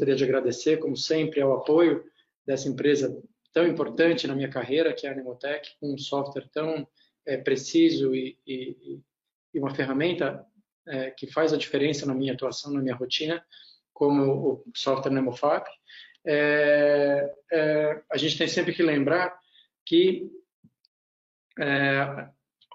[0.00, 2.02] gostaria de agradecer, como sempre, ao apoio
[2.46, 6.88] dessa empresa tão importante na minha carreira, que é a Nemotec, um software tão
[7.26, 9.02] é, preciso e, e,
[9.52, 10.46] e, uma ferramenta
[10.88, 13.44] é, que faz a diferença na minha atuação, na minha rotina,
[13.92, 15.66] como o software Nemofab.
[16.24, 19.38] É, é, a gente tem sempre que lembrar
[19.84, 20.30] que
[21.58, 22.26] é,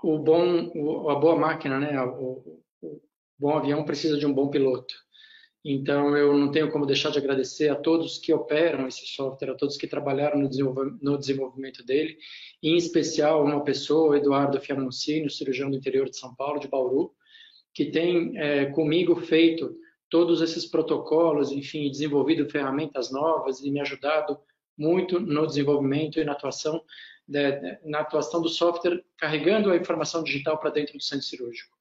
[0.03, 3.01] o bom, a boa máquina, né, o, o
[3.39, 5.04] bom avião precisa de um bom piloto.
[5.67, 9.55] Então, eu não tenho como deixar de agradecer a todos que operam esse software, a
[9.55, 12.19] todos que trabalharam no, desenvolvimento, dele,
[12.61, 17.11] em especial uma pessoa, Eduardo Fiamoncini, cirurgião do interior de São Paulo, de Bauru,
[17.73, 19.75] que tem é, comigo feito
[20.07, 24.37] todos esses protocolos, enfim, desenvolvido ferramentas novas e me ajudado
[24.77, 26.79] muito no desenvolvimento e na atuação,
[27.27, 31.75] de, na atuação do software, carregando a informação digital para dentro do centro cirúrgico.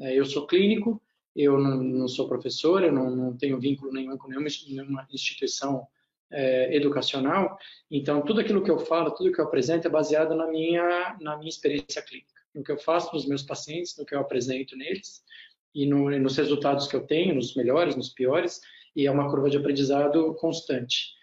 [0.00, 1.00] É, eu sou clínico,
[1.38, 5.86] eu não, não sou professor, eu não, não, tenho vínculo nenhum com nenhuma, nenhuma instituição
[6.30, 7.56] é, educacional,
[7.88, 11.36] então tudo aquilo que eu falo, tudo que eu apresento é baseado na minha, na
[11.36, 15.22] minha experiência clínica, no que eu faço nos meus pacientes, no que eu apresento neles
[15.72, 18.60] e, no, e nos resultados que eu tenho, nos melhores, nos piores,
[18.96, 21.14] e é uma curva de aprendizado constante.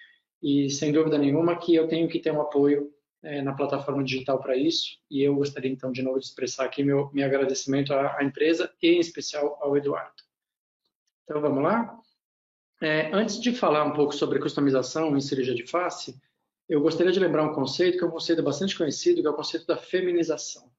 [0.41, 2.89] E sem dúvida nenhuma que eu tenho que ter um apoio
[3.25, 6.83] é, na plataforma digital para isso, e eu gostaria então de novo de expressar aqui
[6.83, 10.23] meu, meu agradecimento à, à empresa e em especial ao Eduardo.
[11.23, 11.99] Então vamos lá?
[12.81, 16.15] É, antes de falar um pouco sobre customização em cirurgia de face,
[16.69, 19.35] eu gostaria de lembrar um conceito que é um conceito bastante conhecido, que é o
[19.35, 20.69] conceito da feminização.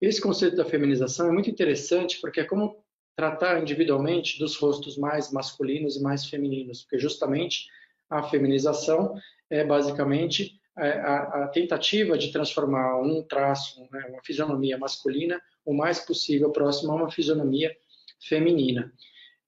[0.00, 2.82] Esse conceito da feminização é muito interessante porque é como
[3.14, 7.66] tratar individualmente dos rostos mais masculinos e mais femininos, porque justamente
[8.08, 9.14] a feminização
[9.50, 16.00] é basicamente a, a, tentativa de transformar um traço, né, uma fisionomia masculina, o mais
[16.00, 17.74] possível próximo a uma fisionomia
[18.20, 18.92] feminina.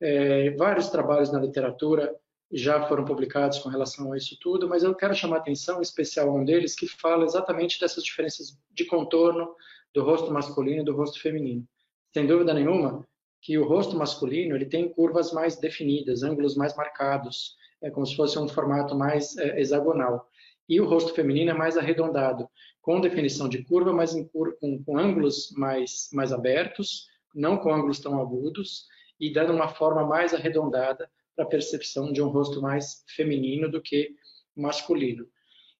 [0.00, 2.14] É, vários trabalhos na literatura
[2.52, 6.34] já foram publicados com relação a isso tudo, mas eu quero chamar atenção especial a
[6.34, 9.54] um deles que fala exatamente dessas diferenças de contorno
[9.94, 11.66] do rosto masculino e do rosto feminino.
[12.12, 13.06] Sem dúvida nenhuma
[13.40, 18.16] que o rosto masculino ele tem curvas mais definidas, ângulos mais marcados, é como se
[18.16, 20.28] fosse um formato mais é, hexagonal
[20.68, 22.48] e o rosto feminino é mais arredondado,
[22.80, 28.20] com definição de curva, mas com, com ângulos mais, mais abertos, não com ângulos tão
[28.20, 28.86] agudos,
[29.18, 33.80] e dando uma forma mais arredondada para a percepção de um rosto mais feminino do
[33.80, 34.14] que
[34.54, 35.26] masculino.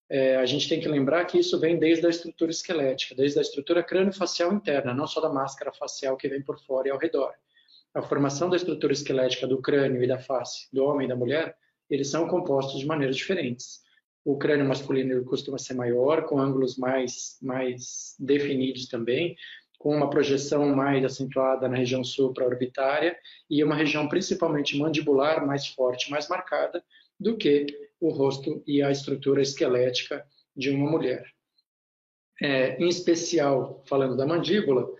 [0.08, 3.42] É, a gente tem que lembrar que isso vem desde a estrutura esquelética, desde a
[3.42, 7.32] estrutura crânio-facial interna, não só da máscara facial que vem por fora e ao redor.
[7.94, 11.56] A formação da estrutura esquelética do crânio e da face do homem e da mulher,
[11.88, 13.82] eles são compostos de maneiras diferentes.
[14.24, 19.36] O crânio masculino costuma ser maior, com ângulos mais, mais definidos também,
[19.78, 23.18] com uma projeção mais acentuada na região supraorbitária
[23.50, 26.82] e uma região principalmente mandibular mais forte, mais marcada
[27.20, 27.66] do que
[28.00, 30.26] o rosto e a estrutura esquelética
[30.56, 31.30] de uma mulher.
[32.40, 34.90] É, em especial, falando da mandíbula,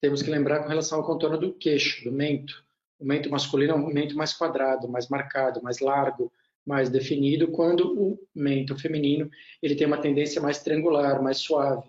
[0.00, 2.64] temos que lembrar com relação ao contorno do queixo, do mento.
[2.98, 6.32] O mento masculino é um mento mais quadrado, mais marcado, mais largo,
[6.66, 9.30] mais definido, quando o mento feminino
[9.62, 11.88] ele tem uma tendência mais triangular, mais suave.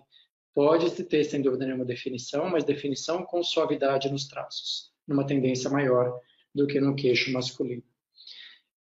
[0.54, 6.18] Pode-se ter, sem dúvida nenhuma, definição, mas definição com suavidade nos traços, numa tendência maior
[6.54, 7.82] do que no queixo masculino.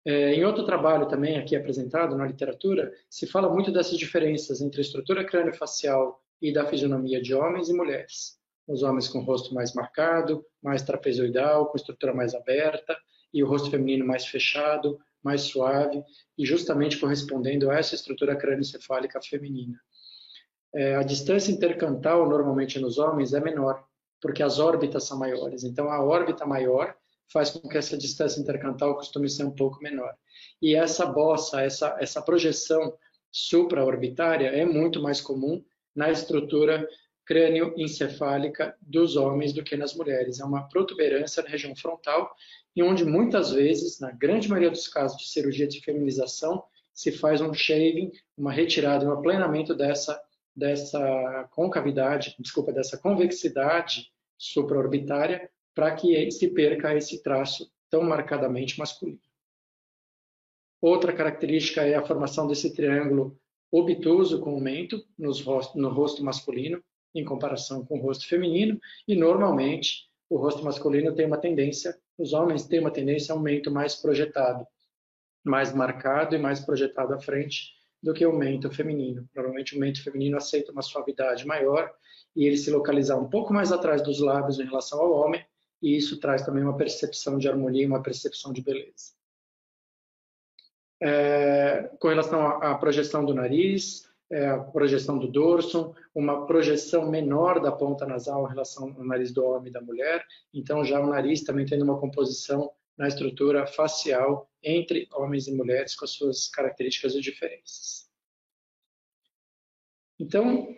[0.04, 4.80] É, em outro trabalho também aqui apresentado na literatura, se fala muito dessas diferenças entre
[4.80, 8.38] a estrutura crânio-facial e da fisionomia de homens e mulheres.
[8.66, 12.96] Os homens com o rosto mais marcado, mais trapezoidal, com estrutura mais aberta,
[13.32, 16.02] e o rosto feminino mais fechado, mais suave
[16.38, 19.78] e justamente correspondendo a essa estrutura crânioencefálica feminina.
[20.74, 23.84] É, a distância intercantal, normalmente nos homens, é menor,
[24.22, 25.64] porque as órbitas são maiores.
[25.64, 26.94] Então, a órbita maior
[27.30, 30.14] faz com que essa distância intercantal costume ser um pouco menor.
[30.62, 32.94] E essa bossa, essa, essa projeção
[33.30, 35.62] supraorbitária é muito mais comum
[35.94, 36.88] na estrutura
[37.28, 40.40] crânioencefálica dos homens do que nas mulheres.
[40.40, 42.34] É uma protuberância na região frontal
[42.74, 47.42] e onde muitas vezes, na grande maioria dos casos de cirurgia de feminização, se faz
[47.42, 50.18] um shaving, uma retirada, um aplanamento dessa,
[50.56, 59.20] dessa concavidade, desculpa, dessa convexidade supraorbitária, para que se perca esse traço tão marcadamente masculino.
[60.80, 63.38] Outra característica é a formação desse triângulo
[63.70, 66.82] obtuso com o mento no rosto masculino,
[67.18, 72.32] em comparação com o rosto feminino, e normalmente o rosto masculino tem uma tendência, os
[72.32, 74.66] homens têm uma tendência a um mento mais projetado,
[75.44, 77.72] mais marcado e mais projetado à frente
[78.02, 79.28] do que o mento feminino.
[79.34, 81.92] Normalmente o mento feminino aceita uma suavidade maior
[82.36, 85.44] e ele se localizar um pouco mais atrás dos lábios em relação ao homem,
[85.82, 89.18] e isso traz também uma percepção de harmonia uma percepção de beleza.
[91.00, 97.60] é, com relação à, projeção do nariz, é, a projeção do dorso, uma projeção menor
[97.60, 100.24] da ponta nasal em relação ao nariz do homem e da mulher.
[100.52, 105.94] Então, já o nariz também tendo uma composição na estrutura facial entre homens e mulheres
[105.94, 108.08] com as suas características e diferenças.
[110.18, 110.68] Então,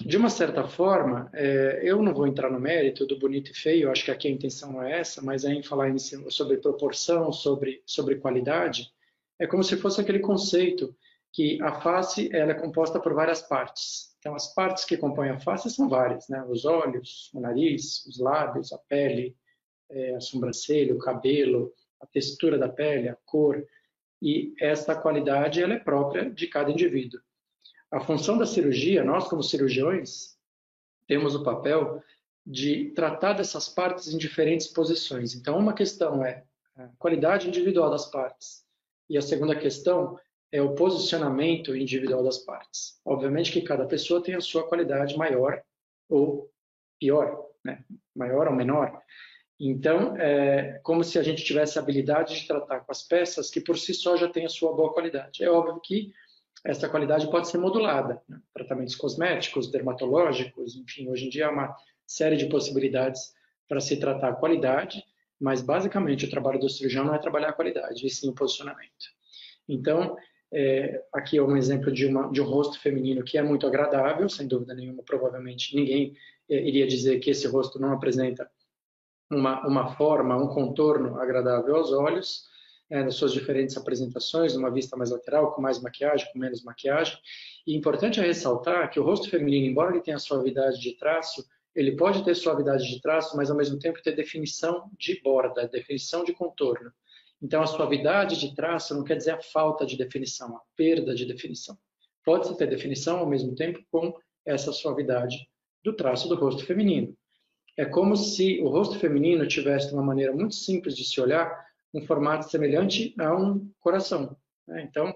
[0.00, 3.90] de uma certa forma, é, eu não vou entrar no mérito do bonito e feio,
[3.90, 5.92] acho que aqui a intenção não é essa, mas em falar
[6.28, 8.90] sobre proporção, sobre, sobre qualidade,
[9.38, 10.94] é como se fosse aquele conceito
[11.32, 14.14] que a face ela é composta por várias partes.
[14.18, 16.44] Então, as partes que compõem a face são várias, né?
[16.48, 19.36] Os olhos, o nariz, os lábios, a pele,
[19.90, 23.64] é, a sobrancelha, o cabelo, a textura da pele, a cor.
[24.20, 27.20] E essa qualidade ela é própria de cada indivíduo.
[27.90, 30.36] A função da cirurgia, nós como cirurgiões,
[31.06, 32.02] temos o papel
[32.44, 35.34] de tratar dessas partes em diferentes posições.
[35.34, 36.44] Então, uma questão é
[36.76, 38.64] a qualidade individual das partes.
[39.08, 40.18] E a segunda questão
[40.50, 43.00] é o posicionamento individual das partes.
[43.04, 45.62] Obviamente que cada pessoa tem a sua qualidade maior
[46.08, 46.50] ou
[46.98, 47.84] pior, né?
[48.14, 49.00] maior ou menor.
[49.60, 53.60] Então, é como se a gente tivesse a habilidade de tratar com as peças que
[53.60, 55.42] por si só já têm a sua boa qualidade.
[55.42, 56.12] É óbvio que
[56.64, 58.22] essa qualidade pode ser modulada.
[58.28, 58.40] Né?
[58.54, 63.32] Tratamentos cosméticos, dermatológicos, enfim, hoje em dia há uma série de possibilidades
[63.68, 65.04] para se tratar a qualidade,
[65.40, 69.18] mas basicamente o trabalho do cirurgião não é trabalhar a qualidade, e sim o posicionamento.
[69.68, 70.16] Então,
[70.52, 74.28] é, aqui é um exemplo de, uma, de, um rosto feminino que é muito agradável,
[74.28, 76.16] sem dúvida nenhuma, provavelmente ninguém
[76.48, 78.50] é, iria dizer que esse rosto não apresenta
[79.30, 82.46] uma, uma forma, um contorno agradável aos olhos,
[82.90, 87.18] é, nas suas diferentes apresentações, uma vista mais lateral, com mais maquiagem, com menos maquiagem.
[87.66, 91.44] E importante é ressaltar que o rosto feminino, embora ele tenha suavidade de traço,
[91.74, 96.24] ele pode ter suavidade de traço, mas ao mesmo tempo ter definição de borda, definição
[96.24, 96.90] de contorno.
[97.40, 101.24] Então, a suavidade de traço não quer dizer a falta de definição, a perda de
[101.24, 101.78] definição.
[102.24, 104.12] Pode-se ter definição ao mesmo tempo com
[104.44, 105.48] essa suavidade
[105.84, 107.16] do traço do rosto feminino.
[107.76, 112.02] É como se o rosto feminino tivesse uma maneira muito simples de se olhar, um
[112.02, 114.36] formato semelhante a um coração.
[114.66, 114.82] Né?
[114.82, 115.14] Então,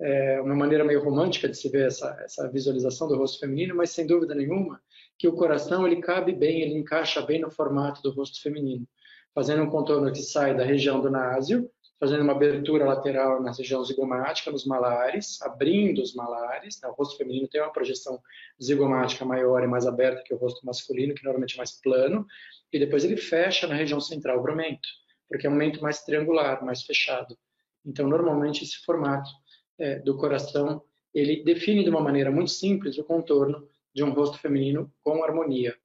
[0.00, 3.90] é uma maneira meio romântica de se ver essa, essa visualização do rosto feminino, mas
[3.90, 4.82] sem dúvida nenhuma
[5.18, 8.86] que o coração ele cabe bem, ele encaixa bem no formato do rosto feminino
[9.34, 13.84] fazendo um contorno que sai da região do násio, fazendo uma abertura lateral na região
[13.84, 16.80] zigomática, nos malares, abrindo os malares.
[16.80, 16.88] Né?
[16.88, 18.18] O rosto feminino tem uma projeção
[18.60, 22.26] zigomática maior e mais aberta que o rosto masculino, que normalmente é mais plano,
[22.72, 24.88] e depois ele fecha na região central o mento,
[25.28, 27.36] porque é um mento mais triangular, mais fechado.
[27.84, 29.30] Então, normalmente, esse formato
[29.78, 34.38] é, do coração, ele define de uma maneira muito simples o contorno de um rosto
[34.38, 35.76] feminino com harmonia.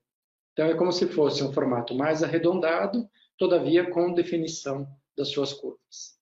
[0.54, 4.88] Então, é como se fosse um formato mais arredondado, todavia com definição
[5.18, 6.20] das suas curvas.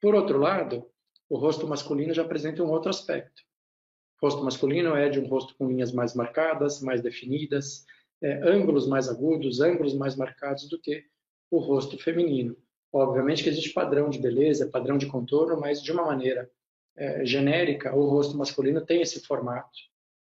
[0.00, 0.86] Por outro lado,
[1.28, 3.42] o rosto masculino já apresenta um outro aspecto.
[4.20, 7.84] O rosto masculino é de um rosto com linhas mais marcadas, mais definidas,
[8.22, 11.04] é, ângulos mais agudos, ângulos mais marcados do que
[11.50, 12.56] o rosto feminino.
[12.92, 16.50] Obviamente que existe padrão de beleza, padrão de contorno, mas de uma maneira
[16.96, 19.78] é, genérica, o rosto masculino tem esse formato,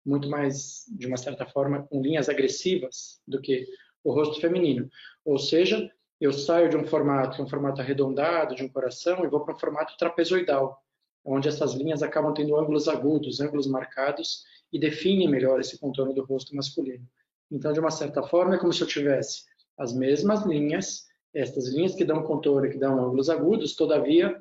[0.04, 3.66] muito mais, de uma certa forma, com linhas agressivas do que
[4.04, 4.88] o rosto feminino.
[5.24, 5.90] Ou seja,
[6.22, 9.58] eu saio de um formato, um formato arredondado, de um coração, e vou para um
[9.58, 10.80] formato trapezoidal,
[11.24, 16.24] onde essas linhas acabam tendo ângulos agudos, ângulos marcados, e definem melhor esse contorno do
[16.24, 17.04] rosto masculino.
[17.50, 19.42] Então, de uma certa forma, é como se eu tivesse
[19.76, 24.40] as mesmas linhas, estas linhas que dão contorno, que dão ângulos agudos, todavia,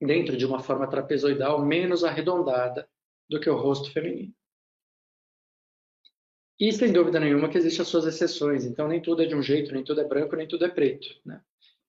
[0.00, 2.88] dentro de uma forma trapezoidal menos arredondada
[3.28, 4.32] do que o rosto feminino.
[6.58, 8.64] E sem dúvida nenhuma que existem as suas exceções.
[8.64, 11.08] Então, nem tudo é de um jeito, nem tudo é branco, nem tudo é preto.
[11.24, 11.40] Né?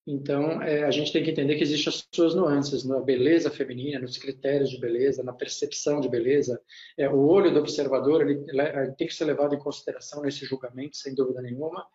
[0.05, 3.99] Então, é, a gente tem que entender que existem as suas nuances na beleza feminina,
[3.99, 6.61] nos critérios de beleza, na percepção de beleza.
[6.97, 10.97] É, o olho do observador ele, ele tem que ser levado em consideração nesse julgamento,
[10.97, 11.85] sem dúvida nenhuma.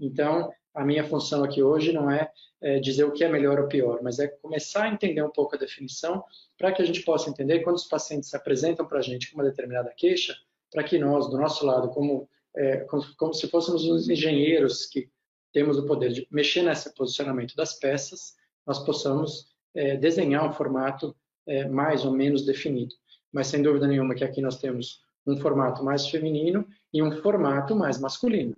[0.00, 3.68] Então, a minha função aqui hoje não é, é, dizer o que é melhor ou
[3.68, 6.24] pior, mas é começar a entender um pouco a definição
[6.58, 9.38] para que a gente possa entender quando os pacientes se apresentam para a gente com
[9.38, 10.34] uma determinada queixa,
[10.72, 15.08] para que nós, do nosso lado, como, é, como, como, se fôssemos os engenheiros que
[15.52, 18.34] temos o poder de mexer nesse posicionamento das peças,
[18.66, 21.14] nós possamos é, desenhar um formato
[21.46, 22.94] é, mais ou menos definido.
[23.30, 27.76] Mas sem dúvida nenhuma que aqui nós temos um formato mais feminino e um formato
[27.76, 28.56] mais masculino.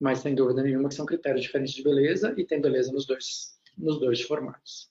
[0.00, 3.58] Mas sem dúvida nenhuma que são critérios diferentes de beleza e tem beleza nos dois,
[3.76, 4.90] nos dois formatos.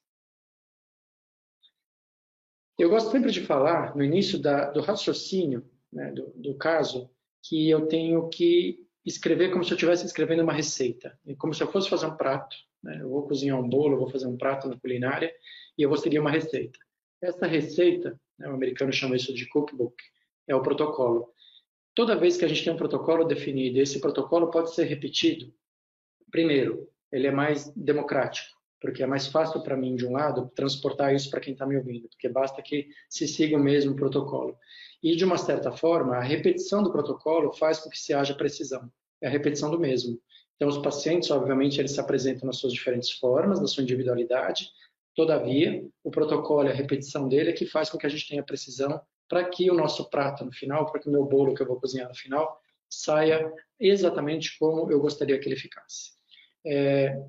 [2.78, 7.10] Eu gosto sempre de falar, no início da, do raciocínio, né, do, do caso,
[7.44, 11.72] que eu tenho que escrever como se eu estivesse escrevendo uma receita, como se eu
[11.72, 12.56] fosse fazer um prato.
[12.84, 13.00] Né?
[13.02, 15.34] Eu vou cozinhar um bolo, vou fazer um prato na culinária
[15.78, 16.78] e eu vou seguir uma receita.
[17.22, 19.96] Essa receita, né, o americano chama isso de cookbook,
[20.48, 21.34] é o protocolo.
[21.96, 25.52] Toda vez que a gente tem um protocolo definido, esse protocolo pode ser repetido,
[26.30, 31.16] primeiro, ele é mais democrático, porque é mais fácil para mim, de um lado, transportar
[31.16, 34.56] isso para quem está me ouvindo, porque basta que se siga o mesmo protocolo.
[35.02, 38.92] E, de uma certa forma, a repetição do protocolo faz com que se haja precisão.
[39.22, 40.20] É a repetição do mesmo.
[40.56, 44.70] Então, os pacientes, obviamente, eles se apresentam nas suas diferentes formas, na sua individualidade.
[45.16, 48.44] Todavia, o protocolo e a repetição dele é que faz com que a gente tenha
[48.44, 51.68] precisão para que o nosso prato no final, para que o meu bolo que eu
[51.68, 56.14] vou cozinhar no final, saia exatamente como eu gostaria que ele ficasse.
[56.66, 57.22] É,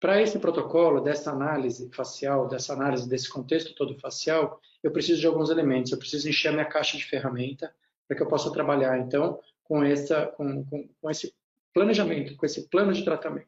[0.00, 5.26] para esse protocolo, dessa análise facial, dessa análise desse contexto todo facial, eu preciso de
[5.26, 5.92] alguns elementos.
[5.92, 7.74] Eu preciso encher a minha caixa de ferramenta
[8.06, 11.34] para que eu possa trabalhar, então, com, essa, com, com, com esse
[11.74, 13.46] planejamento, com esse plano de tratamento.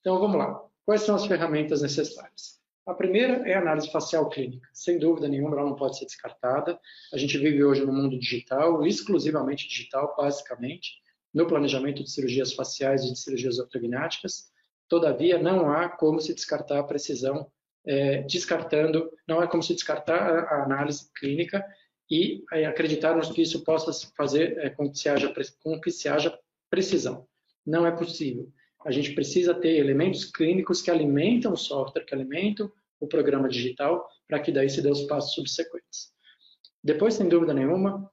[0.00, 0.60] Então, vamos lá.
[0.84, 2.60] Quais são as ferramentas necessárias?
[2.84, 4.68] A primeira é a análise facial clínica.
[4.72, 6.80] Sem dúvida nenhuma, ela não pode ser descartada.
[7.12, 11.00] A gente vive hoje no mundo digital, exclusivamente digital, basicamente,
[11.32, 14.50] no planejamento de cirurgias faciais e de cirurgias ortognáticas.
[14.88, 17.48] Todavia, não há como se descartar a precisão,
[17.86, 21.64] é, descartando, não há como se descartar a análise clínica
[22.10, 26.08] e é, acreditarmos que isso possa fazer é, com, que se haja, com que se
[26.08, 26.38] haja
[26.70, 27.26] precisão.
[27.66, 28.52] Não é possível
[28.84, 32.70] a gente precisa ter elementos clínicos que alimentam o software, que alimentam
[33.00, 36.12] o programa digital, para que daí se dê os passos subsequentes.
[36.82, 38.10] Depois, sem dúvida nenhuma,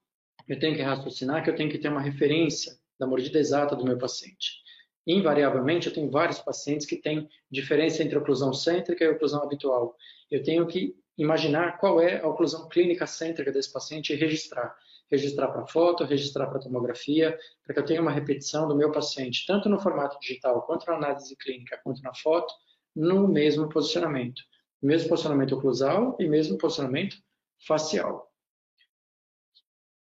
[0.47, 3.83] eu tenho que raciocinar que eu tenho que ter uma referência da mordida exata do
[3.83, 4.61] meu paciente.
[5.07, 9.95] Invariavelmente, eu tenho vários pacientes que têm diferença entre oclusão cêntrica e oclusão habitual.
[10.29, 14.75] Eu tenho que imaginar qual é a oclusão clínica cêntrica desse paciente e registrar
[15.09, 19.45] registrar para foto, registrar para tomografia, para que eu tenha uma repetição do meu paciente,
[19.45, 22.53] tanto no formato digital, quanto na análise clínica, quanto na foto,
[22.95, 24.41] no mesmo posicionamento.
[24.81, 27.17] Mesmo posicionamento oclusal e mesmo posicionamento
[27.67, 28.28] facial.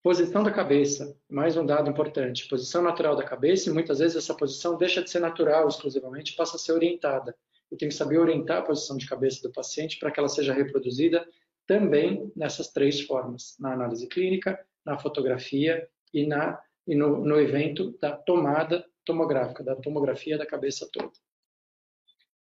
[0.03, 2.47] Posição da cabeça, mais um dado importante.
[2.47, 6.55] Posição natural da cabeça, e muitas vezes essa posição deixa de ser natural exclusivamente, passa
[6.55, 7.37] a ser orientada.
[7.69, 10.53] Eu tenho que saber orientar a posição de cabeça do paciente para que ela seja
[10.53, 11.23] reproduzida
[11.67, 17.95] também nessas três formas, na análise clínica, na fotografia e, na, e no, no evento
[18.01, 21.11] da tomada tomográfica, da tomografia da cabeça toda.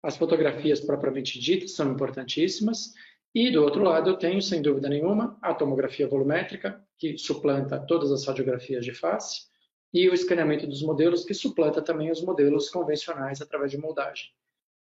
[0.01, 2.93] As fotografias propriamente ditas são importantíssimas
[3.33, 8.11] e, do outro lado, eu tenho, sem dúvida nenhuma, a tomografia volumétrica, que suplanta todas
[8.11, 9.47] as radiografias de face,
[9.91, 14.25] e o escaneamento dos modelos, que suplanta também os modelos convencionais através de moldagem.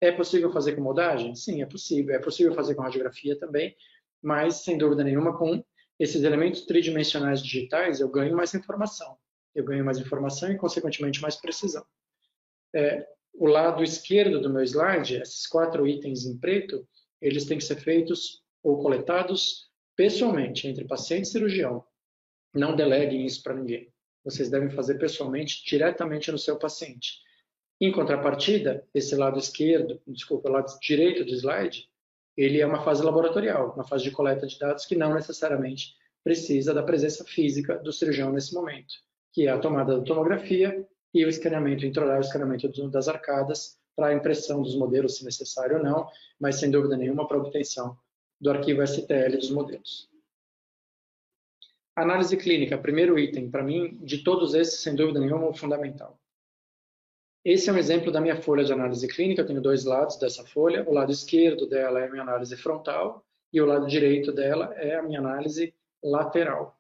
[0.02, 1.36] É possível fazer com moldagem?
[1.36, 2.16] Sim, é possível.
[2.16, 3.76] É possível fazer com radiografia também,
[4.22, 5.64] mas, sem dúvida nenhuma, com
[6.00, 9.18] esses elementos tridimensionais digitais, eu ganho mais informação.
[9.54, 11.86] Eu ganho mais informação e, consequentemente, mais precisão.
[12.74, 16.88] É, o lado esquerdo do meu slide, esses quatro itens em preto,
[17.22, 21.84] eles têm que ser feitos ou coletados pessoalmente, entre paciente e cirurgião.
[22.54, 23.92] Não deleguem isso para ninguém.
[24.24, 27.20] Vocês devem fazer pessoalmente, diretamente no seu paciente.
[27.80, 31.90] Em contrapartida, esse lado esquerdo, desculpa, o lado direito do slide,
[32.38, 36.74] ele é uma fase laboratorial, uma fase de coleta de dados que não necessariamente precisa
[36.74, 38.94] da presença física do cirurgião nesse momento,
[39.34, 44.08] que é a tomada da tomografia e o escaneamento intraoral, o escaneamento das arcadas para
[44.08, 46.08] a impressão dos modelos, se necessário ou não,
[46.40, 47.98] mas sem dúvida nenhuma para obtenção
[48.42, 50.10] do arquivo STL dos modelos.
[51.96, 56.20] Análise clínica, primeiro item, para mim, de todos esses, sem dúvida nenhuma, o fundamental.
[57.46, 59.42] Esse é um exemplo da minha folha de análise clínica.
[59.42, 60.88] Eu tenho dois lados dessa folha.
[60.88, 64.96] O lado esquerdo dela é a minha análise frontal e o lado direito dela é
[64.96, 66.80] a minha análise lateral.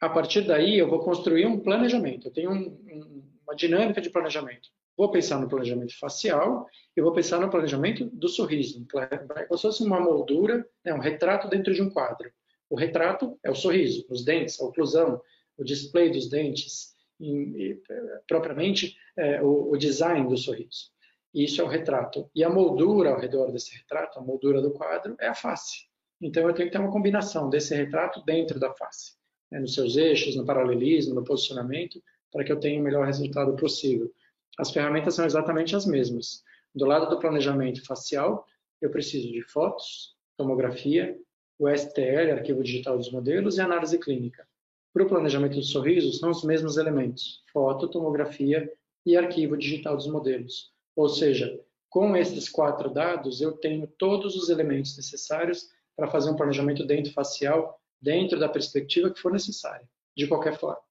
[0.00, 2.28] A partir daí, eu vou construir um planejamento.
[2.28, 4.70] Eu tenho um, um, uma dinâmica de planejamento.
[4.96, 8.86] Vou pensar no planejamento facial e vou pensar no planejamento do sorriso.
[9.10, 12.30] É como se fosse uma moldura, né, um retrato dentro de um quadro.
[12.68, 15.20] O retrato é o sorriso, os dentes, a oclusão,
[15.58, 17.80] o display dos dentes, em,
[18.26, 20.90] propriamente é, o, o, design do sorriso.
[21.34, 22.30] Isso é o retrato.
[22.34, 25.86] E a moldura ao redor desse retrato, a moldura do quadro, é a face.
[26.20, 29.16] Então eu tenho que ter uma combinação desse retrato dentro da face,
[29.50, 33.54] né, nos seus eixos, no paralelismo, no posicionamento, para que eu tenha o melhor resultado
[33.56, 34.10] possível.
[34.58, 36.42] As ferramentas são exatamente as mesmas.
[36.74, 38.46] Do lado do planejamento facial,
[38.80, 41.18] eu preciso de fotos, tomografia,
[41.58, 44.46] o STL, arquivo digital dos modelos, e análise clínica.
[44.92, 48.70] Para o planejamento do sorriso, são os mesmos elementos: foto, tomografia
[49.06, 50.72] e arquivo digital dos modelos.
[50.94, 56.36] Ou seja, com esses quatro dados, eu tenho todos os elementos necessários para fazer um
[56.36, 60.82] planejamento dentro facial, dentro da perspectiva que for necessária, de qualquer forma.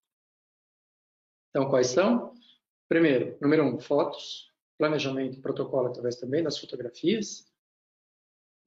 [1.50, 2.34] Então, quais são?
[2.92, 7.50] Primeiro, número um, fotos, planejamento e protocolo através também das fotografias.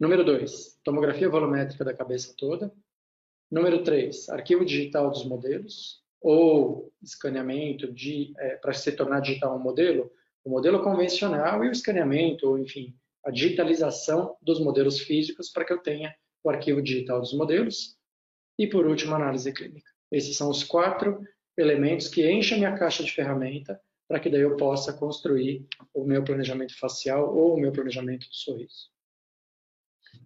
[0.00, 2.72] Número 2, tomografia volumétrica da cabeça toda.
[3.50, 7.86] Número 3, arquivo digital dos modelos ou escaneamento
[8.38, 10.10] é, para se tornar digital um modelo,
[10.42, 15.72] o modelo convencional e o escaneamento, ou enfim, a digitalização dos modelos físicos para que
[15.74, 17.98] eu tenha o arquivo digital dos modelos.
[18.58, 19.92] E por último, análise clínica.
[20.10, 21.20] Esses são os quatro
[21.58, 26.04] elementos que enchem a minha caixa de ferramenta para que daí eu possa construir o
[26.04, 28.92] meu planejamento facial ou o meu planejamento do sorriso.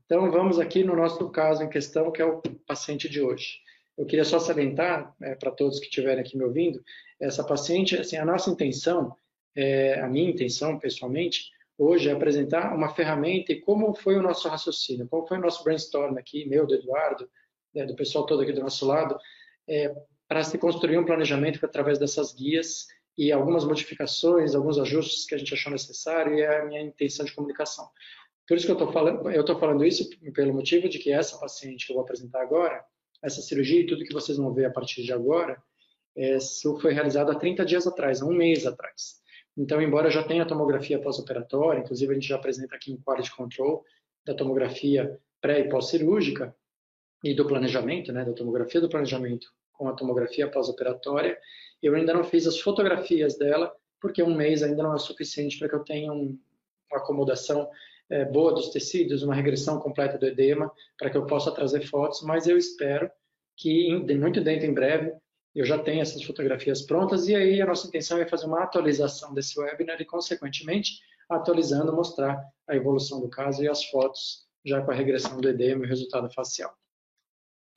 [0.05, 3.61] Então, vamos aqui no nosso caso em questão, que é o paciente de hoje.
[3.97, 6.83] Eu queria só salientar, é, para todos que estiverem aqui me ouvindo,
[7.21, 9.15] essa paciente, assim, a nossa intenção,
[9.55, 14.49] é, a minha intenção, pessoalmente, hoje é apresentar uma ferramenta e como foi o nosso
[14.49, 17.29] raciocínio, como foi o nosso brainstorm aqui, meu, do Eduardo,
[17.75, 19.19] né, do pessoal todo aqui do nosso lado,
[19.69, 19.95] é,
[20.27, 22.87] para se construir um planejamento através dessas guias
[23.19, 27.27] e algumas modificações, alguns ajustes que a gente achou necessário e é a minha intenção
[27.27, 27.91] de comunicação.
[28.47, 31.37] Por isso que eu estou falando, eu estou falando isso pelo motivo de que essa
[31.37, 32.83] paciente que eu vou apresentar agora,
[33.21, 35.61] essa cirurgia e tudo que vocês vão ver a partir de agora,
[36.17, 39.19] isso foi realizado há 30 dias atrás, há um mês atrás.
[39.57, 43.85] Então, embora já tenha tomografia pós-operatória, inclusive a gente já apresenta aqui um quality control
[44.25, 46.55] da tomografia pré e pós-cirúrgica
[47.25, 51.37] e do planejamento, né, da tomografia do planejamento com a tomografia pós-operatória,
[51.83, 55.69] eu ainda não fiz as fotografias dela, porque um mês ainda não é suficiente para
[55.69, 56.39] que eu tenha um,
[56.91, 57.69] uma acomodação
[58.11, 62.23] é, boa dos tecidos, uma regressão completa do edema, para que eu possa trazer fotos,
[62.23, 63.11] mas eu espero
[63.57, 65.13] que muito dentro em breve
[65.55, 69.35] eu já tenha essas fotografias prontas e aí a nossa intenção é fazer uma atualização
[69.35, 74.91] desse webinar e, consequentemente, atualizando, mostrar a evolução do caso e as fotos já com
[74.91, 76.73] a regressão do edema e o resultado facial.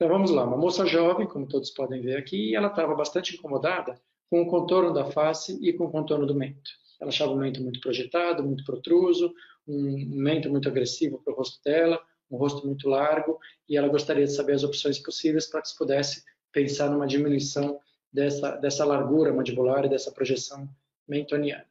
[0.02, 3.94] Então vamos lá, uma moça jovem, como todos podem ver aqui, ela estava bastante incomodada
[4.28, 6.72] com o contorno da face e com o contorno do mento.
[7.00, 9.32] Ela achava o mento muito projetado, muito protruso,
[9.64, 14.24] um mento muito agressivo para o rosto dela, um rosto muito largo, e ela gostaria
[14.24, 17.78] de saber as opções possíveis para que se pudesse pensar numa diminuição
[18.12, 20.68] dessa, dessa largura mandibular e dessa projeção
[21.06, 21.70] mentoniana.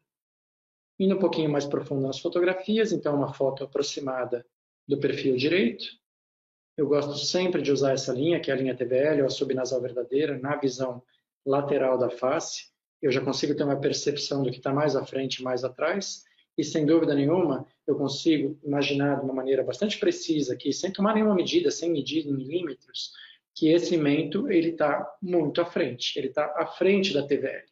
[0.97, 4.45] Indo um pouquinho mais profundo nas fotografias, então uma foto aproximada
[4.87, 5.99] do perfil direito.
[6.81, 9.79] Eu gosto sempre de usar essa linha, que é a linha TVL, ou a subnasal
[9.79, 11.03] verdadeira, na visão
[11.45, 12.71] lateral da face.
[12.99, 16.23] Eu já consigo ter uma percepção do que está mais à frente e mais atrás.
[16.57, 21.13] E sem dúvida nenhuma, eu consigo imaginar de uma maneira bastante precisa que, sem tomar
[21.13, 23.11] nenhuma medida, sem medir em milímetros,
[23.53, 27.63] que esse mento está muito à frente, ele está à frente da TVL.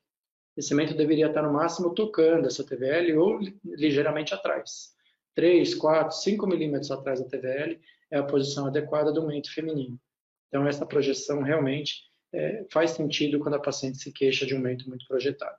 [0.56, 4.94] Esse mento deveria estar no máximo tocando essa TVL ou ligeiramente atrás.
[5.34, 7.80] 3, 4, 5 milímetros atrás da TVL
[8.12, 10.00] é a posição adequada do mento feminino.
[10.48, 14.88] Então, essa projeção realmente é, faz sentido quando a paciente se queixa de um mento
[14.88, 15.58] muito projetado.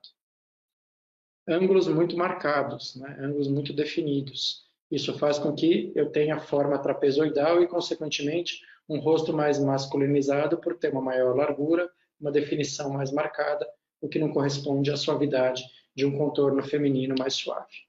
[1.48, 3.16] Ângulos muito marcados, né?
[3.20, 4.68] ângulos muito definidos.
[4.90, 10.76] Isso faz com que eu tenha forma trapezoidal e, consequentemente, um rosto mais masculinizado por
[10.76, 13.66] ter uma maior largura, uma definição mais marcada,
[14.00, 15.62] o que não corresponde à suavidade
[15.94, 17.88] de um contorno feminino mais suave.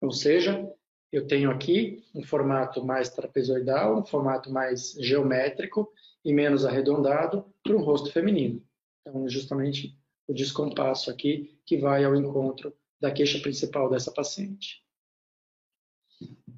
[0.00, 0.70] Ou seja,
[1.12, 5.92] eu tenho aqui um formato mais trapezoidal, um formato mais geométrico
[6.24, 8.62] e menos arredondado para um rosto feminino.
[9.00, 14.82] Então, justamente o descompasso aqui que vai ao encontro da queixa principal dessa paciente.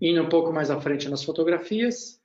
[0.00, 2.20] Indo um pouco mais à frente nas fotografias,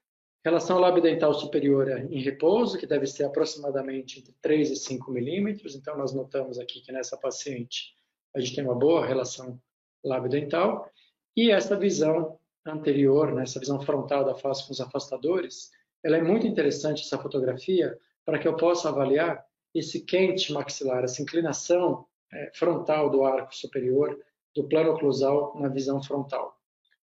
[0.46, 5.74] Relação lábio dental superior em repouso, que deve ser aproximadamente entre 3 e 5 milímetros.
[5.74, 7.96] Então, nós notamos aqui que nessa paciente
[8.32, 9.60] a gente tem uma boa relação
[10.04, 10.88] lábio dental.
[11.36, 15.69] E essa visão anterior, né, essa visão frontal da face com os afastadores,
[16.04, 21.21] ela é muito interessante, essa fotografia, para que eu possa avaliar esse quente maxilar, essa
[21.21, 24.17] inclinação é, frontal do arco superior
[24.56, 26.58] do plano oclusal na visão frontal.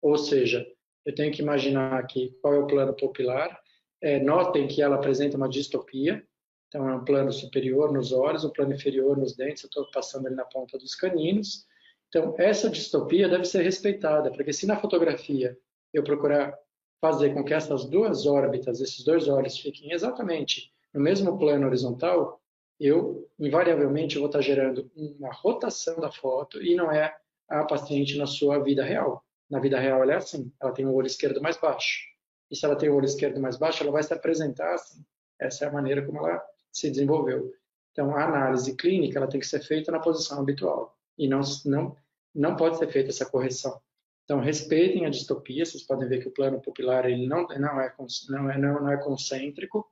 [0.03, 0.67] Ou seja,
[1.05, 3.59] eu tenho que imaginar aqui qual é o plano pupilar.
[4.03, 6.25] É, notem que ela apresenta uma distopia,
[6.69, 10.27] então é um plano superior nos olhos, um plano inferior nos dentes, eu estou passando
[10.27, 11.67] ali na ponta dos caninos.
[12.09, 15.57] Então, essa distopia deve ser respeitada, porque se na fotografia
[15.93, 16.59] eu procurar
[17.01, 22.41] fazer com que essas duas órbitas, esses dois olhos fiquem exatamente no mesmo plano horizontal,
[22.81, 27.15] eu invariavelmente vou estar gerando uma rotação da foto e não é
[27.49, 29.25] a paciente na sua vida real.
[29.51, 32.07] Na vida real ela é assim, ela tem o olho esquerdo mais baixo.
[32.51, 35.05] E se ela tem o olho esquerdo mais baixo, ela vai se apresentar assim.
[35.39, 36.43] Essa é a maneira como ela
[36.73, 37.53] se desenvolveu.
[37.93, 41.97] Então, a análise clínica ela tem que ser feita na posição habitual e não não
[42.35, 43.81] não pode ser feita essa correção.
[44.25, 45.65] Então, respeitem a distopia.
[45.65, 47.95] Vocês podem ver que o plano pupilar ele não não é
[48.29, 49.91] não é não, não é concêntrico.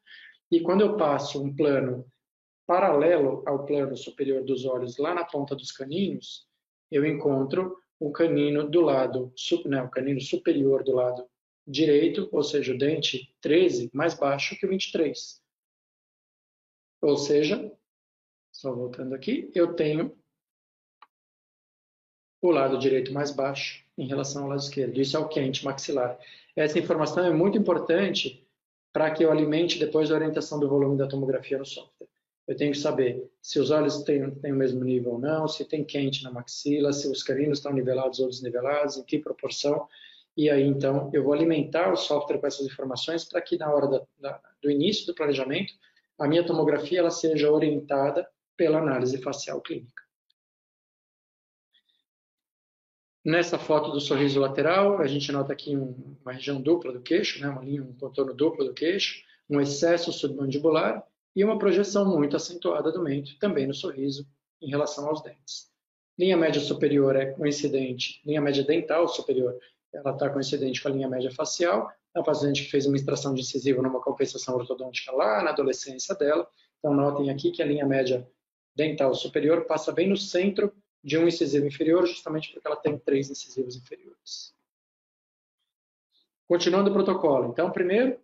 [0.50, 2.06] E quando eu passo um plano
[2.66, 6.46] paralelo ao plano superior dos olhos lá na ponta dos caninos,
[6.90, 9.32] eu encontro o canino do lado,
[9.64, 11.26] né, o canino superior do lado
[11.66, 15.42] direito, ou seja, o dente 13 mais baixo que o 23.
[17.00, 17.72] Ou seja,
[18.52, 20.16] só voltando aqui, eu tenho
[22.40, 25.01] o lado direito mais baixo em relação ao lado esquerdo.
[25.01, 26.18] Isso é o quente maxilar.
[26.55, 28.46] Essa informação é muito importante
[28.92, 32.09] para que eu alimente depois a orientação do volume da tomografia no software.
[32.46, 35.64] Eu tenho que saber se os olhos têm, têm o mesmo nível ou não, se
[35.64, 39.88] tem quente na maxila, se os caninos estão nivelados ou desnivelados, em que proporção.
[40.37, 43.88] E aí, então, eu vou alimentar o software com essas informações para que na hora
[43.88, 45.75] da, da, do início do planejamento,
[46.18, 50.05] a minha tomografia ela seja orientada pela análise facial clínica.
[53.26, 57.40] Nessa foto do sorriso lateral, a gente nota aqui um, uma região dupla do queixo,
[57.40, 62.36] né, uma linha, um contorno duplo do queixo, um excesso submandibular e uma projeção muito
[62.36, 64.24] acentuada do mento, também no sorriso,
[64.62, 65.72] em relação aos dentes.
[66.16, 69.58] Linha média superior é coincidente, linha média dental superior,
[69.92, 73.40] ela está coincidente com a linha média facial, a paciente que fez uma extração de
[73.40, 76.48] incisivo numa compensação ortodôntica lá na adolescência dela.
[76.78, 78.24] Então, notem aqui que a linha média
[78.76, 80.72] dental superior passa bem no centro
[81.06, 84.52] de um incisivo inferior, justamente porque ela tem três incisivos inferiores.
[86.48, 87.52] Continuando o protocolo.
[87.52, 88.18] Então, primeiro,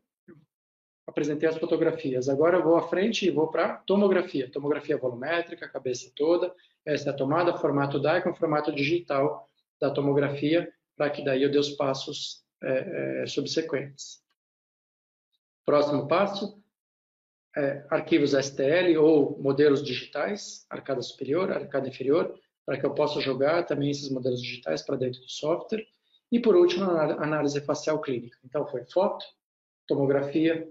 [1.06, 2.28] apresentei as fotografias.
[2.28, 4.50] Agora eu vou à frente e vou para tomografia.
[4.50, 6.52] Tomografia volumétrica, cabeça toda.
[6.84, 9.48] Essa é a tomada, formato DAI com formato digital
[9.80, 14.20] da tomografia, para que daí eu dê os passos é, é, subsequentes.
[15.64, 16.60] Próximo passo,
[17.56, 23.64] é, arquivos STL ou modelos digitais, arcada superior, arcada inferior, para que eu possa jogar
[23.64, 25.86] também esses modelos digitais para dentro do software.
[26.30, 28.38] E por último, a análise facial clínica.
[28.44, 29.24] Então foi foto,
[29.86, 30.68] tomografia,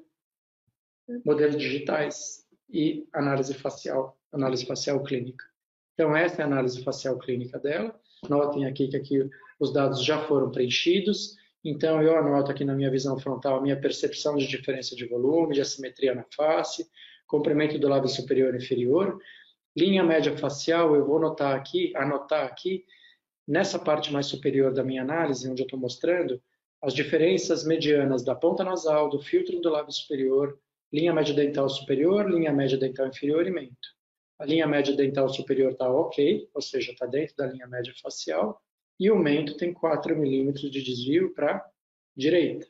[1.26, 5.46] modelos digitais e análise facial, análise facial clínica.
[5.94, 8.00] Então essa é a análise facial clínica dela.
[8.30, 11.36] Notem aqui que aqui os dados já foram preenchidos.
[11.64, 15.54] Então eu anoto aqui na minha visão frontal a minha percepção de diferença de volume,
[15.54, 16.90] de assimetria na face,
[17.28, 19.20] comprimento do lábio superior e inferior,
[19.76, 22.86] Linha média facial, eu vou anotar aqui, anotar aqui,
[23.48, 26.42] nessa parte mais superior da minha análise, onde eu estou mostrando,
[26.82, 30.60] as diferenças medianas da ponta nasal, do filtro do lábio superior,
[30.92, 33.88] linha média dental superior, linha média dental inferior e mento.
[34.40, 38.60] A linha média dental superior está ok, ou seja, está dentro da linha média facial,
[39.00, 41.64] e o mento tem 4 milímetros de desvio para
[42.18, 42.68] direita.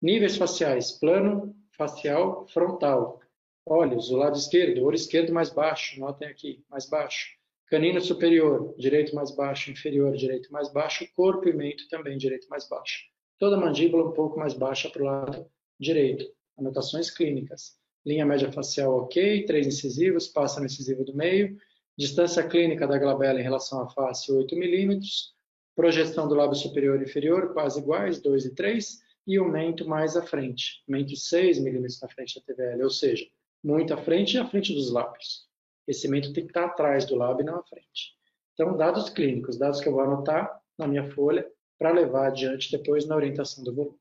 [0.00, 3.21] Níveis faciais, plano facial frontal,
[3.64, 7.28] Olhos, o lado esquerdo, olho esquerdo mais baixo, notem aqui, mais baixo.
[7.68, 11.06] Canino superior, direito mais baixo, inferior, direito mais baixo.
[11.14, 13.04] Corpo e mento também, direito mais baixo.
[13.38, 15.46] Toda a mandíbula um pouco mais baixa para o lado
[15.78, 16.26] direito.
[16.58, 17.78] Anotações clínicas.
[18.04, 21.56] Linha média facial ok, três incisivos, passa no incisivo do meio.
[21.96, 25.34] Distância clínica da glabela em relação à face, 8 milímetros.
[25.76, 29.00] Projeção do lábio superior e inferior, quase iguais, 2 e 3.
[29.24, 33.24] E o mento mais à frente, mento 6 milímetros na frente da TVL, ou seja,
[33.62, 35.46] muito à frente e à frente dos lábios.
[35.86, 38.16] Esse mento tem que estar atrás do lábio e não à frente.
[38.54, 41.48] Então, dados clínicos, dados que eu vou anotar na minha folha
[41.78, 43.98] para levar adiante depois na orientação do volume.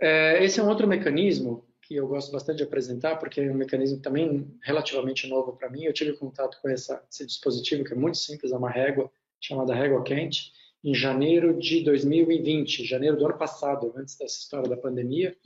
[0.00, 3.54] É, esse é um outro mecanismo que eu gosto bastante de apresentar, porque é um
[3.54, 5.84] mecanismo também relativamente novo para mim.
[5.84, 9.74] Eu tive contato com essa, esse dispositivo, que é muito simples, é uma régua chamada
[9.74, 15.36] régua quente, em janeiro de 2020, janeiro do ano passado, antes dessa história da pandemia.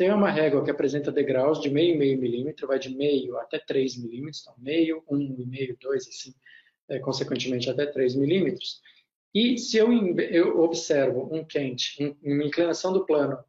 [0.00, 3.58] Tem uma régua que apresenta degraus de meio e meio milímetro, vai de meio até
[3.58, 6.32] 3 milímetros, então meio, um e meio, dois, assim,
[6.88, 8.80] é, consequentemente até 3 milímetros.
[9.34, 13.44] E se eu, eu, observo um quente, um, uma inclinação do plano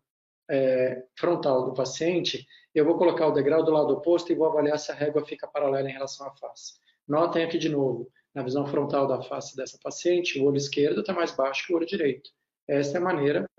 [0.49, 4.77] é, frontal do paciente, eu vou colocar o degrau do lado oposto e vou avaliar
[4.77, 6.73] se a régua fica paralela em relação à face.
[7.07, 11.13] Notem aqui de novo, na visão frontal da face dessa paciente, o olho esquerdo está
[11.13, 12.29] mais baixo que o olho direito.
[12.67, 13.49] Essa é a maneira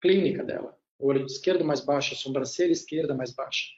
[0.00, 0.74] clínica dela
[1.06, 3.68] olho esquerdo mais baixo, sobrancelha esquerda mais baixa.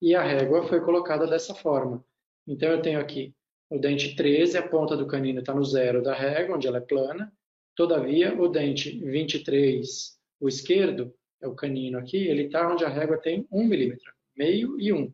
[0.00, 2.04] E a régua foi colocada dessa forma.
[2.46, 3.34] Então eu tenho aqui
[3.70, 6.80] o dente 13, a ponta do canino está no zero da régua, onde ela é
[6.80, 7.32] plana.
[7.74, 11.12] Todavia, o dente 23, o esquerdo,
[11.44, 15.12] é o canino aqui, ele está onde a régua tem 1 milímetro, meio e 1.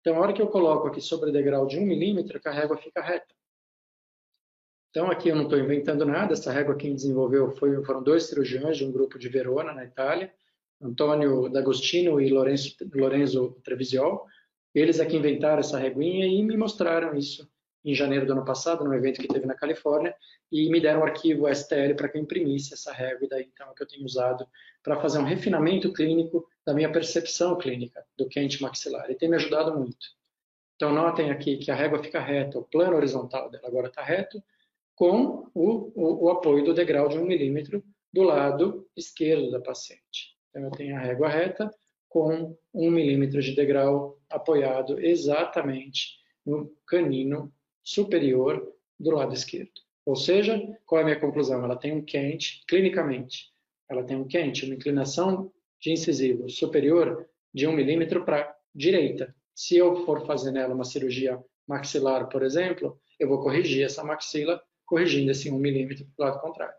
[0.00, 2.76] Então, a hora que eu coloco aqui sobre o degrau de 1 milímetro, a régua
[2.76, 3.34] fica reta.
[4.90, 8.76] Então, aqui eu não estou inventando nada, essa régua quem desenvolveu foi, foram dois cirurgiões
[8.76, 10.32] de um grupo de Verona, na Itália,
[10.80, 14.26] Antônio D'Agostino e Lorenzo, Lorenzo Trevisiol.
[14.74, 17.48] Eles é que inventaram essa reguinha e me mostraram isso
[17.84, 20.14] em janeiro do ano passado, num evento que teve na Califórnia,
[20.50, 23.70] e me deram um arquivo STL para que eu imprimisse essa régua, e daí então
[23.70, 24.46] é que eu tenho usado
[24.82, 29.36] para fazer um refinamento clínico da minha percepção clínica do quente maxilar, e tem me
[29.36, 30.06] ajudado muito.
[30.76, 34.42] Então notem aqui que a régua fica reta, o plano horizontal dela agora está reto,
[34.94, 40.37] com o, o, o, apoio do degrau de um milímetro do lado esquerdo da paciente.
[40.58, 41.70] Então, eu tenho a régua reta
[42.08, 48.66] com um milímetro de degrau apoiado exatamente no canino superior
[48.98, 49.70] do lado esquerdo.
[50.04, 51.62] Ou seja, qual é a minha conclusão?
[51.62, 53.52] Ela tem um quente, clinicamente,
[53.88, 59.32] ela tem um quente, uma inclinação de incisivo superior de um milímetro para direita.
[59.54, 64.60] Se eu for fazer nela uma cirurgia maxilar, por exemplo, eu vou corrigir essa maxila
[64.84, 66.74] corrigindo esse um milímetro para o lado contrário.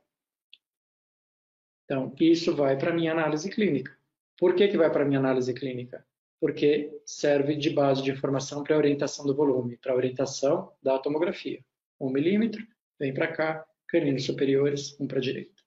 [1.89, 3.97] Então, isso vai para a minha análise clínica.
[4.37, 6.05] Por que, que vai para a minha análise clínica?
[6.39, 10.99] Porque serve de base de informação para a orientação do volume, para a orientação da
[10.99, 11.65] tomografia.
[11.99, 12.63] Um milímetro,
[12.99, 15.63] vem para cá, caninos superiores, um para a direita.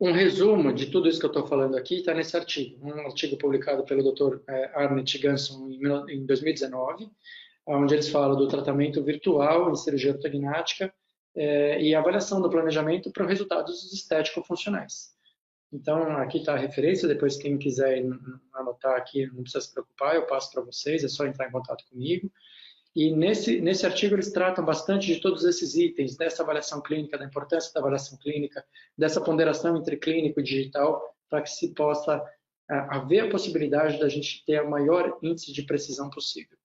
[0.00, 3.36] Um resumo de tudo isso que eu estou falando aqui está nesse artigo, um artigo
[3.36, 4.38] publicado pelo Dr.
[4.48, 5.68] Eh, Arnett Ganson
[6.08, 7.10] em 2019,
[7.66, 10.94] onde eles falam do tratamento virtual em cirurgia ortognática
[11.40, 15.14] é, e avaliação do planejamento para resultados estético-funcionais.
[15.72, 18.04] Então, aqui está a referência, depois quem quiser
[18.52, 21.82] anotar aqui, não precisa se preocupar, eu passo para vocês, é só entrar em contato
[21.88, 22.30] comigo.
[22.94, 27.24] E nesse, nesse artigo eles tratam bastante de todos esses itens, dessa avaliação clínica, da
[27.24, 28.62] importância da avaliação clínica,
[28.98, 31.00] dessa ponderação entre clínico e digital,
[31.30, 32.22] para que se possa
[32.68, 36.58] haver a possibilidade da gente ter o maior índice de precisão possível.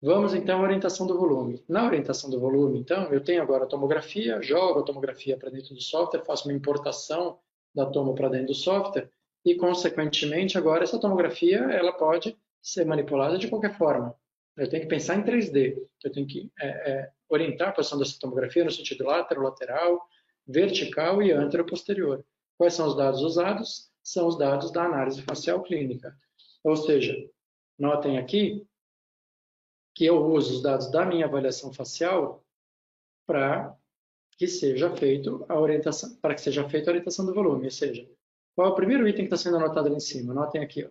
[0.00, 1.64] Vamos então à orientação do volume.
[1.68, 5.74] Na orientação do volume, então, eu tenho agora a tomografia, jogo a tomografia para dentro
[5.74, 7.40] do software, faço uma importação
[7.74, 9.10] da tomo para dentro do software
[9.44, 14.14] e, consequentemente, agora essa tomografia ela pode ser manipulada de qualquer forma.
[14.56, 18.18] Eu tenho que pensar em 3D, eu tenho que é, é, orientar a posição dessa
[18.20, 20.08] tomografia no sentido lateral,
[20.46, 22.24] vertical e antero-posterior.
[22.56, 23.90] Quais são os dados usados?
[24.02, 26.16] São os dados da análise facial clínica.
[26.62, 27.14] Ou seja,
[27.78, 28.66] notem aqui
[29.98, 32.46] que eu uso os dados da minha avaliação facial
[33.26, 33.76] para
[34.38, 38.08] que seja feito a orientação, para que seja feita a orientação do volume, ou seja,
[38.54, 40.32] qual é o primeiro item que está sendo anotado ali em cima?
[40.32, 40.88] Notem aqui, ó,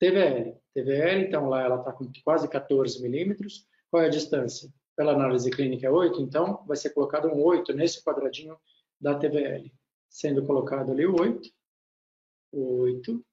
[0.00, 0.60] TVL.
[0.74, 3.68] TVL, então lá ela está com quase 14 milímetros.
[3.88, 4.68] Qual é a distância?
[4.96, 8.58] Pela análise clínica é 8, então vai ser colocado um 8 nesse quadradinho
[9.00, 9.72] da TVL.
[10.08, 11.48] Sendo colocado ali o 8,
[12.52, 13.24] 8,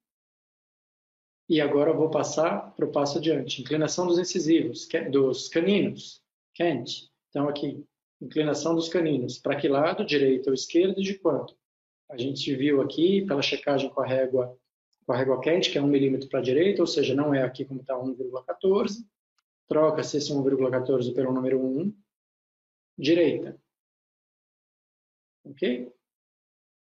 [1.48, 3.62] e agora eu vou passar para o passo adiante.
[3.62, 6.22] Inclinação dos incisivos, dos caninos.
[6.54, 7.08] Kent.
[7.30, 7.84] Então, aqui,
[8.20, 9.38] inclinação dos caninos.
[9.38, 10.04] Para que lado?
[10.04, 11.00] Direita ou esquerda?
[11.00, 11.56] De quanto?
[12.10, 14.58] A gente viu aqui, pela checagem com a régua,
[15.06, 17.42] com a régua quente, que é 1 milímetro para a direita, ou seja, não é
[17.42, 19.06] aqui como está 1,14.
[19.68, 21.94] Troca-se esse 1,14 pelo número 1.
[22.98, 23.58] Direita.
[25.44, 25.90] Ok?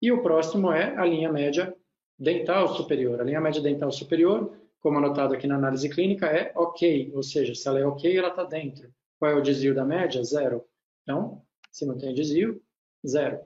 [0.01, 1.75] E o próximo é a linha média
[2.17, 3.19] dental superior.
[3.19, 7.53] A linha média dental superior, como anotado aqui na análise clínica, é ok, ou seja,
[7.53, 8.93] se ela é ok, ela está dentro.
[9.19, 10.23] Qual é o desvio da média?
[10.23, 10.63] Zero.
[11.03, 12.61] Então, se não tem desvio,
[13.05, 13.39] zero.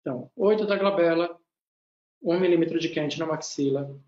[0.00, 1.38] Então, 8 da glabela,
[2.22, 3.98] 1 milímetro de quente na maxila,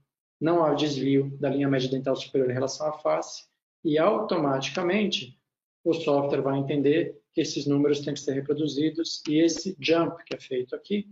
[0.41, 3.47] não há desvio da linha média dental superior em relação à face,
[3.85, 5.39] e automaticamente
[5.85, 10.35] o software vai entender que esses números têm que ser reproduzidos, e esse jump que
[10.35, 11.09] é feito aqui,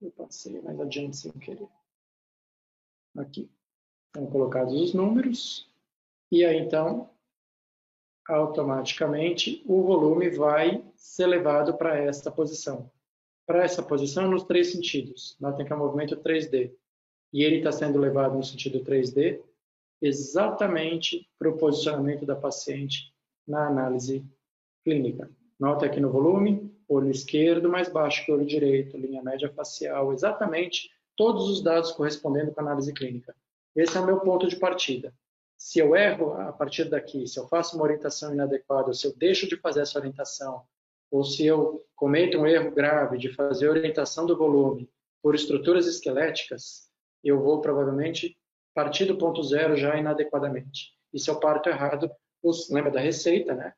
[0.00, 1.68] eu passei mais adiante sem querer.
[3.16, 3.50] Aqui.
[4.06, 5.68] Estão colocados os números.
[6.30, 7.10] E aí, então,
[8.26, 12.90] automaticamente, o volume vai ser levado para esta posição.
[13.46, 15.36] Para essa posição, nos três sentidos.
[15.40, 16.74] Notem que é um movimento 3D.
[17.32, 19.42] E ele está sendo levado no sentido 3D
[20.00, 23.12] exatamente para o posicionamento da paciente
[23.46, 24.24] na análise
[24.84, 25.30] clínica.
[25.58, 30.12] Nota aqui no volume, olho esquerdo mais baixo que o olho direito, linha média facial,
[30.12, 33.34] exatamente todos os dados correspondendo com a análise clínica.
[33.74, 35.12] Esse é o meu ponto de partida.
[35.56, 39.48] Se eu erro a partir daqui, se eu faço uma orientação inadequada, se eu deixo
[39.48, 40.62] de fazer essa orientação,
[41.10, 44.88] ou se eu cometo um erro grave de fazer orientação do volume
[45.22, 46.88] por estruturas esqueléticas,
[47.24, 48.36] eu vou provavelmente
[48.74, 50.92] partir do ponto zero já inadequadamente.
[51.12, 52.08] E se eu parto errado,
[52.70, 53.74] lembra da receita, né?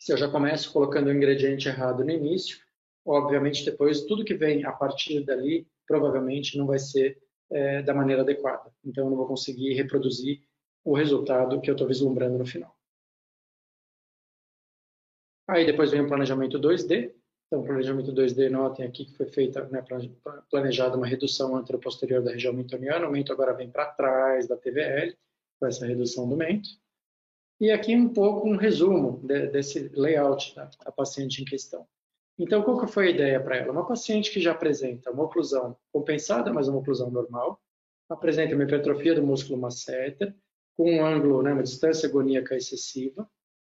[0.00, 2.58] Se eu já começo colocando o ingrediente errado no início,
[3.04, 8.22] obviamente depois tudo que vem a partir dali provavelmente não vai ser é, da maneira
[8.22, 8.72] adequada.
[8.82, 10.42] Então eu não vou conseguir reproduzir
[10.82, 12.74] o resultado que eu estou vislumbrando no final.
[15.46, 17.12] Aí depois vem o planejamento 2D.
[17.46, 19.84] Então, o planejamento 2D, notem aqui que foi feita, né,
[20.48, 23.06] planejada uma redução anteroposterior da região mentoniana.
[23.06, 25.14] O mento agora vem para trás da TVL,
[25.58, 26.70] com essa redução do mento.
[27.60, 31.86] E aqui um pouco um resumo de, desse layout da, paciente em questão.
[32.38, 33.70] Então, qual que foi a ideia para ela?
[33.70, 37.60] Uma paciente que já apresenta uma oclusão compensada, mas uma oclusão normal,
[38.08, 40.34] apresenta uma hipertrofia do músculo masseter,
[40.74, 43.28] com um ângulo, né, uma distância agoníaca excessiva,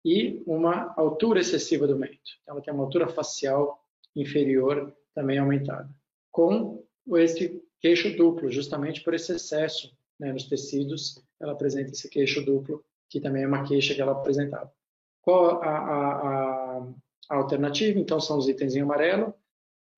[0.04, 2.18] e uma altura excessiva do mento.
[2.46, 3.80] Ela tem uma altura facial
[4.16, 5.88] inferior também aumentada,
[6.32, 12.44] com esse queixo duplo, justamente por esse excesso né, nos tecidos, ela apresenta esse queixo
[12.44, 14.72] duplo, que também é uma queixa que ela apresentava.
[15.22, 16.78] Qual a, a,
[17.30, 17.98] a, alternativa?
[17.98, 19.34] Então, são os itens em amarelo,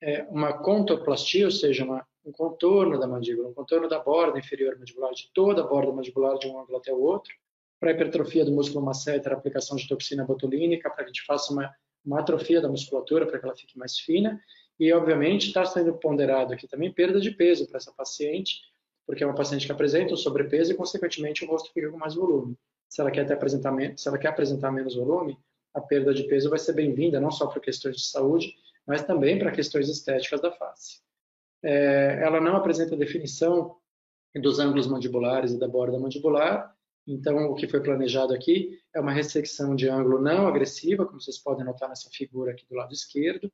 [0.01, 4.79] é uma contoplastia, ou seja, uma, um contorno da mandíbula, um contorno da borda inferior
[4.79, 7.33] mandibular, de toda a borda mandibular, de um ângulo até o outro,
[7.81, 11.73] para hipertrofia do músculo masseter, aplicação de toxina botulínica, para que a gente faça uma,
[12.05, 14.41] uma atrofia da musculatura, para que ela fique mais fina,
[14.79, 18.61] e, obviamente, está sendo ponderado aqui também perda de peso para essa paciente,
[19.07, 22.15] porque é uma paciente que apresenta um sobrepeso e, consequentemente, o rosto fica com mais
[22.15, 22.57] volume.
[22.89, 25.39] Se ela quer, ter apresentar, se ela quer apresentar menos volume,
[25.75, 28.55] a perda de peso vai ser bem-vinda, não só por questões de saúde,
[28.87, 31.01] mas também para questões estéticas da face.
[31.63, 33.77] É, ela não apresenta definição
[34.35, 36.75] dos ângulos mandibulares e da borda mandibular,
[37.07, 41.39] então o que foi planejado aqui é uma ressecção de ângulo não agressiva, como vocês
[41.39, 43.51] podem notar nessa figura aqui do lado esquerdo,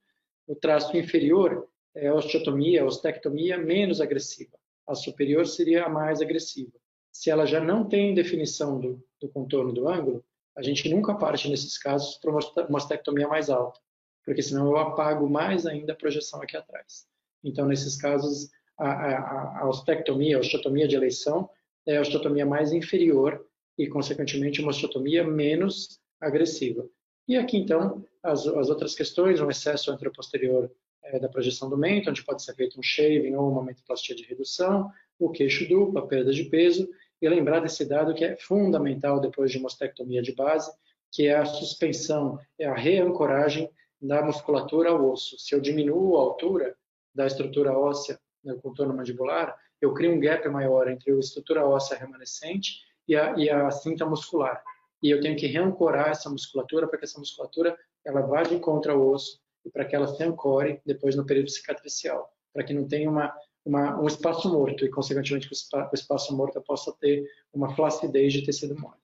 [0.46, 4.58] o traço inferior é a osteotomia, a ostectomia menos agressiva.
[4.86, 6.72] A superior seria a mais agressiva.
[7.14, 10.24] Se ela já não tem definição do, do contorno do ângulo,
[10.56, 13.78] a gente nunca parte nesses casos para uma ostectomia mais alta,
[14.24, 17.06] porque senão eu apago mais ainda a projeção aqui atrás.
[17.42, 21.48] Então, nesses casos, a, a, a ostectomia, a osteotomia de eleição,
[21.86, 23.46] é a osteotomia mais inferior
[23.78, 26.84] e, consequentemente, uma osteotomia menos agressiva.
[27.28, 30.68] E aqui, então, as, as outras questões, um excesso anteroposterior
[31.04, 34.24] é, da projeção do mento, onde pode ser feito um shaving ou uma mentoplastia de
[34.24, 36.88] redução, o queixo duplo, a perda de peso,
[37.20, 40.70] e lembrar desse dado que é fundamental depois de uma mastectomia de base,
[41.10, 45.38] que é a suspensão, é a reancoragem da musculatura ao osso.
[45.38, 46.76] Se eu diminuo a altura
[47.14, 51.96] da estrutura óssea no contorno mandibular, eu crio um gap maior entre a estrutura óssea
[51.96, 54.62] remanescente e a, e a cinta muscular
[55.04, 58.90] e eu tenho que reancorar essa musculatura para que essa musculatura ela vá de encontro
[58.90, 62.88] ao osso e para que ela se ancore depois no período cicatricial, para que não
[62.88, 63.30] tenha uma,
[63.64, 68.44] uma, um espaço morto e, consequentemente, que o espaço morto possa ter uma flacidez de
[68.44, 68.98] tecido mole.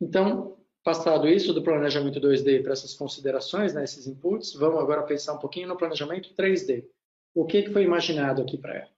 [0.00, 5.34] Então, passado isso do planejamento 2D para essas considerações, né, esses inputs, vamos agora pensar
[5.34, 6.88] um pouquinho no planejamento 3D.
[7.34, 8.92] O que, que foi imaginado aqui para ela?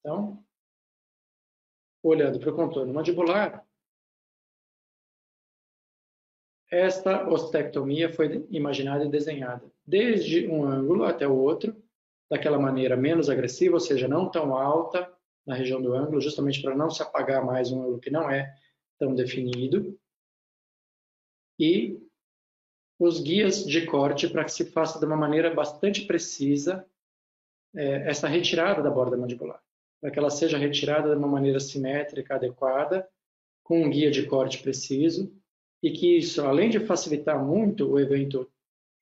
[0.00, 0.44] Então,
[2.02, 3.64] olhando para o contorno mandibular,
[6.72, 11.76] esta ostectomia foi imaginada e desenhada desde um ângulo até o outro,
[12.30, 15.12] daquela maneira menos agressiva, ou seja, não tão alta
[15.46, 18.54] na região do ângulo, justamente para não se apagar mais um ângulo que não é
[18.98, 19.98] tão definido.
[21.58, 22.00] E
[22.98, 26.86] os guias de corte para que se faça de uma maneira bastante precisa
[27.74, 29.60] é, essa retirada da borda mandibular
[30.00, 33.08] para que ela seja retirada de uma maneira simétrica, adequada,
[33.62, 35.32] com um guia de corte preciso,
[35.82, 38.50] e que isso, além de facilitar muito o evento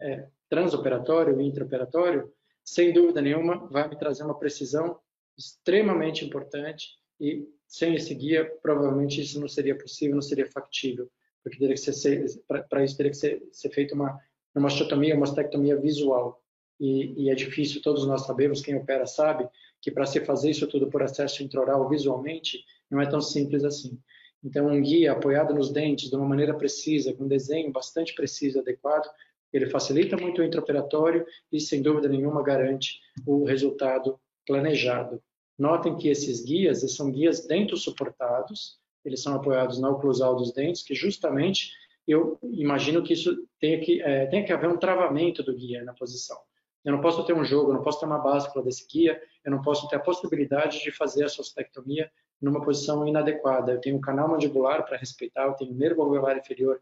[0.00, 2.32] é, transoperatório e intraoperatório,
[2.64, 4.98] sem dúvida nenhuma, vai me trazer uma precisão
[5.36, 11.10] extremamente importante e sem esse guia, provavelmente isso não seria possível, não seria factível,
[11.42, 12.24] porque teria que ser,
[12.68, 14.18] para isso teria que ser, ser feita uma,
[14.54, 16.42] uma mastectomia, uma mastectomia visual,
[16.80, 19.46] e, e é difícil, todos nós sabemos, quem opera sabe,
[19.80, 24.00] que para se fazer isso tudo por acesso intraoral visualmente, não é tão simples assim.
[24.42, 28.58] Então, um guia apoiado nos dentes de uma maneira precisa, com um desenho bastante preciso
[28.58, 29.06] e adequado,
[29.52, 35.22] ele facilita muito o intraoperatório e, sem dúvida nenhuma, garante o resultado planejado.
[35.58, 40.82] Notem que esses guias são guias dentro suportados, eles são apoiados na oclusal dos dentes,
[40.82, 41.72] que justamente
[42.06, 45.92] eu imagino que isso tenha que, é, tenha que haver um travamento do guia na
[45.92, 46.38] posição.
[46.84, 49.50] Eu não posso ter um jogo, eu não posso ter uma báscula desse guia, eu
[49.50, 53.72] não posso ter a possibilidade de fazer a sostectomia numa posição inadequada.
[53.72, 56.80] Eu tenho o canal mandibular para respeitar, eu tenho o nervo alveolar inferior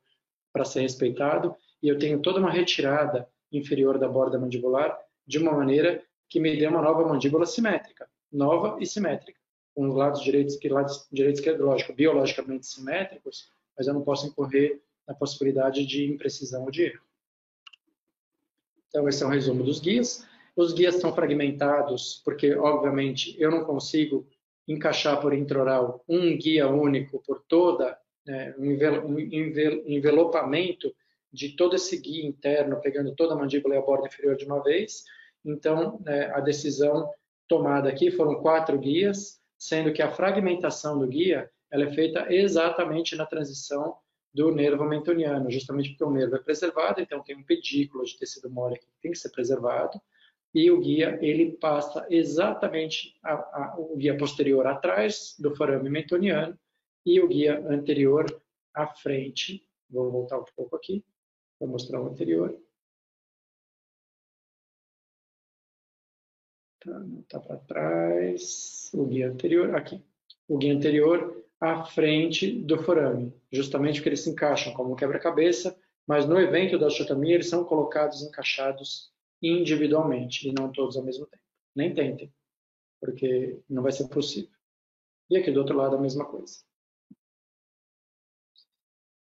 [0.52, 5.52] para ser respeitado e eu tenho toda uma retirada inferior da borda mandibular de uma
[5.52, 9.40] maneira que me dê uma nova mandíbula simétrica, nova e simétrica,
[9.74, 14.02] com os lados direitos e lados direitos que é lógico, biologicamente simétricos, mas eu não
[14.02, 17.02] posso incorrer na possibilidade de imprecisão ou de erro.
[18.88, 20.26] Então, esse é um resumo dos guias.
[20.56, 24.26] Os guias são fragmentados, porque, obviamente, eu não consigo
[24.68, 29.18] encaixar por intraoral um guia único por toda, né, um
[29.86, 30.94] envelopamento
[31.32, 34.62] de todo esse guia interno, pegando toda a mandíbula e a borda inferior de uma
[34.62, 35.04] vez.
[35.44, 37.10] Então, né, a decisão
[37.46, 43.16] tomada aqui foram quatro guias, sendo que a fragmentação do guia ela é feita exatamente
[43.16, 43.96] na transição
[44.32, 48.50] do nervo mentoniano, justamente porque o nervo é preservado, então tem um pedículo de tecido
[48.50, 50.00] mole que tem que ser preservado,
[50.54, 56.58] e o guia ele passa exatamente a, a, o guia posterior atrás do forame mentoniano
[57.04, 58.26] e o guia anterior
[58.74, 59.66] à frente.
[59.90, 61.04] Vou voltar um pouco aqui
[61.58, 62.58] para mostrar o anterior.
[66.80, 68.90] Tá, tá para trás.
[68.94, 70.02] O guia anterior, aqui.
[70.46, 75.76] O guia anterior à frente do forame, justamente porque eles se encaixam como um quebra-cabeça,
[76.06, 79.12] mas no evento da osteotomia eles são colocados encaixados
[79.42, 81.42] individualmente e não todos ao mesmo tempo.
[81.74, 82.32] Nem tentem,
[83.00, 84.50] porque não vai ser possível.
[85.30, 86.58] E aqui do outro lado a mesma coisa.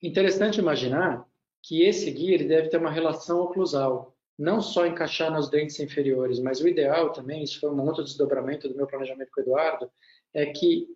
[0.02, 1.28] Interessante imaginar
[1.64, 6.40] que esse guia ele deve ter uma relação oclusal, não só encaixar nos dentes inferiores,
[6.40, 9.92] mas o ideal também, isso foi um outro desdobramento do meu planejamento com o Eduardo,
[10.34, 10.88] é que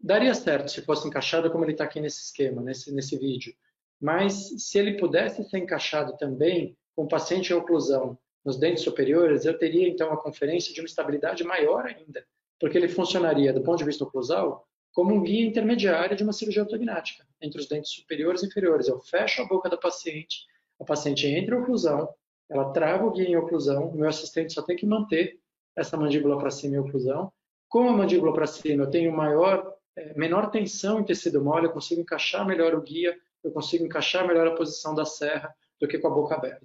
[0.00, 3.54] daria certo se fosse encaixado como ele está aqui nesse esquema, nesse, nesse vídeo.
[4.00, 9.58] Mas se ele pudesse ser encaixado também com paciente em oclusão nos dentes superiores, eu
[9.58, 12.24] teria então a conferência de uma estabilidade maior ainda,
[12.60, 16.62] porque ele funcionaria, do ponto de vista oclusal, como um guia intermediário de uma cirurgia
[16.62, 18.86] ortognática entre os dentes superiores e inferiores.
[18.86, 20.46] Eu fecho a boca da paciente,
[20.80, 22.08] a paciente entra em oclusão,
[22.48, 25.40] ela trava o guia em oclusão, o meu assistente só tem que manter
[25.74, 27.32] essa mandíbula para cima em oclusão.
[27.68, 31.72] Com a mandíbula para cima, eu tenho maior, é, menor tensão em tecido mole, eu
[31.72, 35.98] consigo encaixar melhor o guia, eu consigo encaixar melhor a posição da serra do que
[35.98, 36.64] com a boca aberta.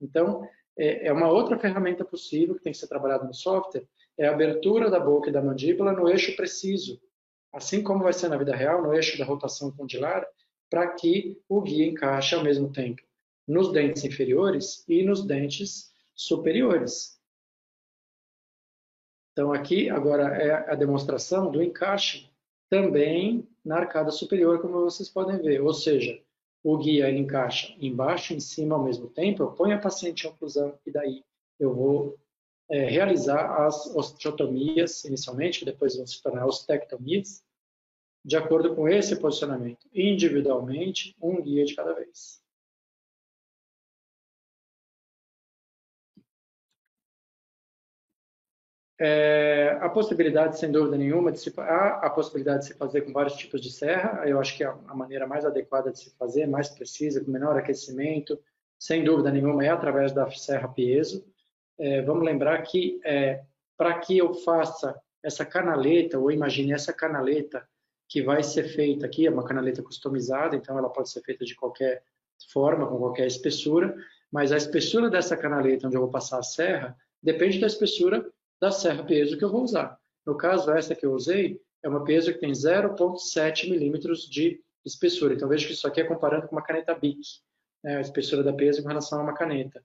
[0.00, 4.26] Então, é, é uma outra ferramenta possível que tem que ser trabalhada no software, é
[4.26, 7.00] a abertura da boca e da mandíbula no eixo preciso,
[7.52, 10.26] assim como vai ser na vida real, no eixo da rotação condilar,
[10.68, 13.02] para que o guia encaixe ao mesmo tempo
[13.46, 17.18] nos dentes inferiores e nos dentes superiores.
[19.32, 22.30] Então, aqui agora é a demonstração do encaixe
[22.68, 25.60] também na arcada superior, como vocês podem ver.
[25.60, 26.20] Ou seja,
[26.62, 30.26] o guia ele encaixa embaixo e em cima ao mesem tempo, eu ponho a paciente
[30.26, 31.24] em oclusão e daí
[31.58, 32.18] eu vou
[32.70, 37.42] é, realizar as osteotomias inicialmente, que depois vão se tornar ostectomias,
[38.24, 42.39] de acordo com esse posicionamento, individualmente, um guia de cada vez.
[49.02, 53.14] É, a possibilidade, sem dúvida nenhuma, de se, há a possibilidade de se fazer com
[53.14, 54.28] vários tipos de serra.
[54.28, 57.56] Eu acho que a, a maneira mais adequada de se fazer, mais precisa, com menor
[57.56, 58.38] aquecimento,
[58.78, 61.24] sem dúvida nenhuma, é através da serra piezo.
[61.78, 63.42] É, vamos lembrar que é,
[63.74, 67.66] para que eu faça essa canaleta, ou imagine essa canaleta
[68.06, 71.54] que vai ser feita aqui, é uma canaleta customizada, então ela pode ser feita de
[71.54, 72.02] qualquer
[72.52, 73.96] forma, com qualquer espessura,
[74.30, 78.30] mas a espessura dessa canaleta onde eu vou passar a serra depende da espessura
[78.60, 79.98] da serra peso que eu vou usar.
[80.26, 85.34] No caso, essa que eu usei é uma peso que tem 0,7 milímetros de espessura.
[85.34, 87.20] Então, veja que isso aqui é comparando com uma caneta BIC,
[87.82, 89.82] né, a espessura da peso com relação a uma caneta.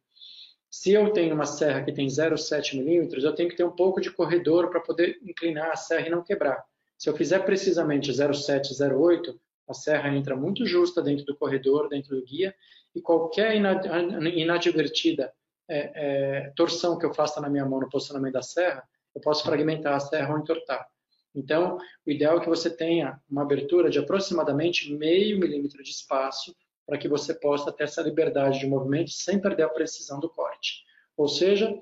[0.69, 4.01] Se eu tenho uma serra que tem 0,7 milímetros, eu tenho que ter um pouco
[4.01, 6.61] de corredor para poder inclinar a serra e não quebrar.
[6.97, 9.37] Se eu fizer precisamente 0,7, 0,8,
[9.69, 12.53] a serra entra muito justa dentro do corredor, dentro do guia,
[12.93, 15.33] e qualquer inadvertida
[15.67, 19.43] é, é, torção que eu faça na minha mão no posicionamento da serra, eu posso
[19.43, 20.85] fragmentar a serra ou entortar.
[21.33, 26.55] Então, o ideal é que você tenha uma abertura de aproximadamente meio milímetro de espaço
[26.85, 30.83] para que você possa ter essa liberdade de movimento sem perder a precisão do corte.
[31.17, 31.77] Ou seja,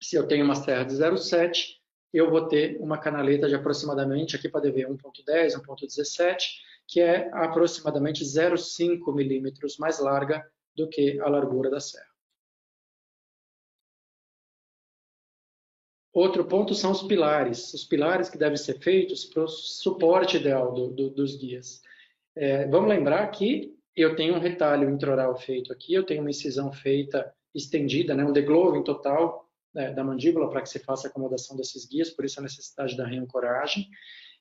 [0.00, 1.76] se eu tenho uma serra de 0,7,
[2.12, 6.36] eu vou ter uma canaleta de aproximadamente, aqui pode ver 1.10, 1.17,
[6.86, 10.44] que é aproximadamente 0,5 milímetros mais larga
[10.76, 12.11] do que a largura da serra.
[16.12, 20.72] Outro ponto são os pilares, os pilares que devem ser feitos para o suporte ideal
[20.72, 21.80] do, do, dos guias.
[22.36, 26.70] É, vamos lembrar que eu tenho um retalho introral feito aqui, eu tenho uma incisão
[26.72, 31.56] feita estendida, né, um degloving total né, da mandíbula para que se faça a acomodação
[31.56, 33.88] desses guias, por isso a necessidade da reancoragem.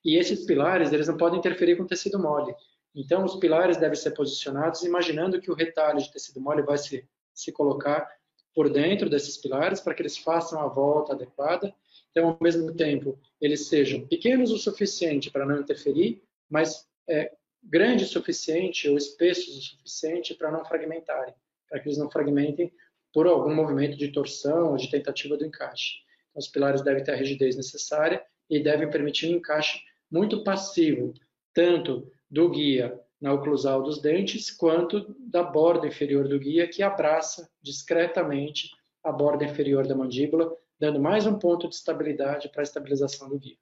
[0.04, 2.54] E esses pilares, eles não podem interferir com o tecido mole.
[2.94, 7.08] Então, os pilares devem ser posicionados imaginando que o retalho de tecido mole vai se,
[7.34, 8.10] se colocar
[8.54, 11.74] por dentro desses pilares para que eles façam a volta adequada.
[12.12, 17.34] Então, ao mesmo tempo, eles sejam pequenos o suficiente para não interferir, mas é,
[17.64, 21.34] grande o suficiente ou espessos o suficiente para não fragmentarem,
[21.70, 22.72] para que eles não fragmentem
[23.14, 26.00] por algum movimento de torção ou de tentativa do encaixe.
[26.30, 29.80] Então, os pilares devem ter a rigidez necessária e devem permitir um encaixe
[30.10, 31.14] muito passivo,
[31.54, 37.48] tanto do guia na oclusal dos dentes, quanto da borda inferior do guia, que abraça
[37.62, 38.72] discretamente
[39.04, 43.38] a borda inferior da mandíbula, dando mais um ponto de estabilidade para a estabilização do
[43.38, 43.58] guia.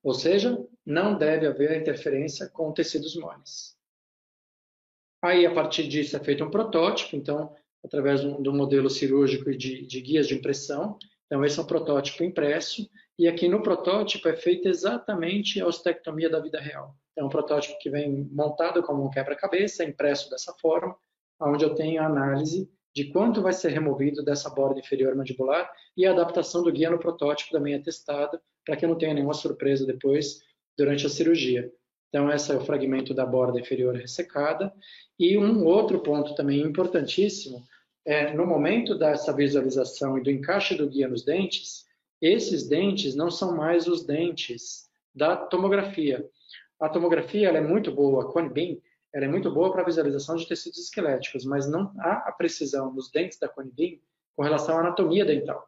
[0.00, 3.76] Ou seja, não deve haver interferência com tecidos moles.
[5.20, 7.52] Aí, a partir disso, é feito um protótipo, então,
[7.82, 10.98] através do modelo cirúrgico e de, de guias de impressão.
[11.26, 12.88] Então, esse é um protótipo impresso,
[13.18, 17.78] e aqui no protótipo é feita exatamente a ostectomia da vida real É um protótipo
[17.78, 20.96] que vem montado como um quebra-cabeça, impresso dessa forma,
[21.40, 26.06] onde eu tenho a análise de quanto vai ser removido dessa borda inferior mandibular e
[26.06, 29.34] a adaptação do guia no protótipo também é testada, para que eu não tenha nenhuma
[29.34, 30.40] surpresa depois
[30.78, 31.72] durante a cirurgia.
[32.08, 34.72] Então, esse é o fragmento da borda inferior ressecada.
[35.18, 37.64] E um outro ponto também importantíssimo
[38.04, 41.84] é, no momento dessa visualização e do encaixe do guia nos dentes,
[42.22, 46.24] esses dentes não são mais os dentes da tomografia.
[46.84, 48.78] A tomografia é muito boa, a Conibin,
[49.10, 53.10] ela é muito boa para visualização de tecidos esqueléticos, mas não há a precisão nos
[53.10, 54.02] dentes da Conibin
[54.36, 55.66] com relação à anatomia dental.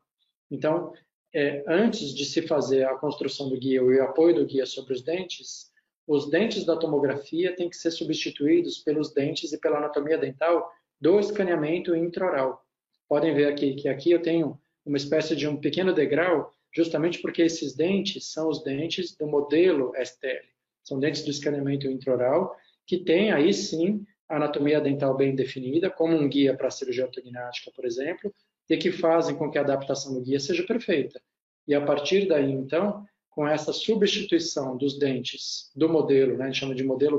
[0.50, 0.92] Então,
[1.34, 4.92] é, antes de se fazer a construção do guia e o apoio do guia sobre
[4.92, 5.72] os dentes,
[6.06, 11.18] os dentes da tomografia têm que ser substituídos pelos dentes e pela anatomia dental do
[11.18, 12.62] escaneamento intraoral.
[13.08, 17.40] Podem ver aqui que aqui eu tenho uma espécie de um pequeno degrau, justamente porque
[17.40, 20.55] esses dentes são os dentes do modelo STL.
[20.86, 22.56] São dentes do escaneamento intraoral,
[22.86, 27.72] que tem aí sim anatomia dental bem definida, como um guia para a cirurgia ortognática,
[27.74, 28.32] por exemplo,
[28.70, 31.20] e que fazem com que a adaptação do guia seja perfeita.
[31.66, 36.60] E a partir daí, então, com essa substituição dos dentes do modelo, né, a gente
[36.60, 37.18] chama de modelo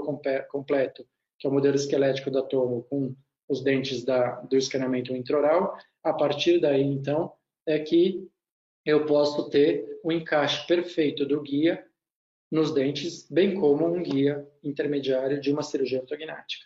[0.49, 1.05] completo,
[1.38, 3.13] que é o modelo esquelético da tomo, com
[3.49, 7.34] os dentes da, do escaneamento intraoral, a partir daí, então,
[7.65, 8.28] é que
[8.86, 11.86] eu posso ter o encaixe perfeito do guia
[12.51, 16.65] nos dentes, bem como um guia intermediário de uma cirurgia ortognática.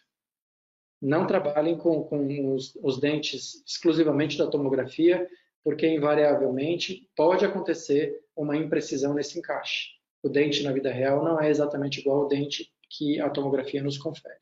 [1.02, 5.28] Não trabalhem com, com os, os dentes exclusivamente da tomografia,
[5.64, 9.90] porque invariavelmente pode acontecer uma imprecisão nesse encaixe.
[10.24, 13.98] O dente na vida real não é exatamente igual ao dente que a tomografia nos
[13.98, 14.40] confere.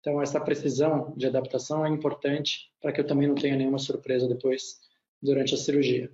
[0.00, 4.28] Então, essa precisão de adaptação é importante para que eu também não tenha nenhuma surpresa
[4.28, 4.80] depois,
[5.20, 6.10] durante a cirurgia.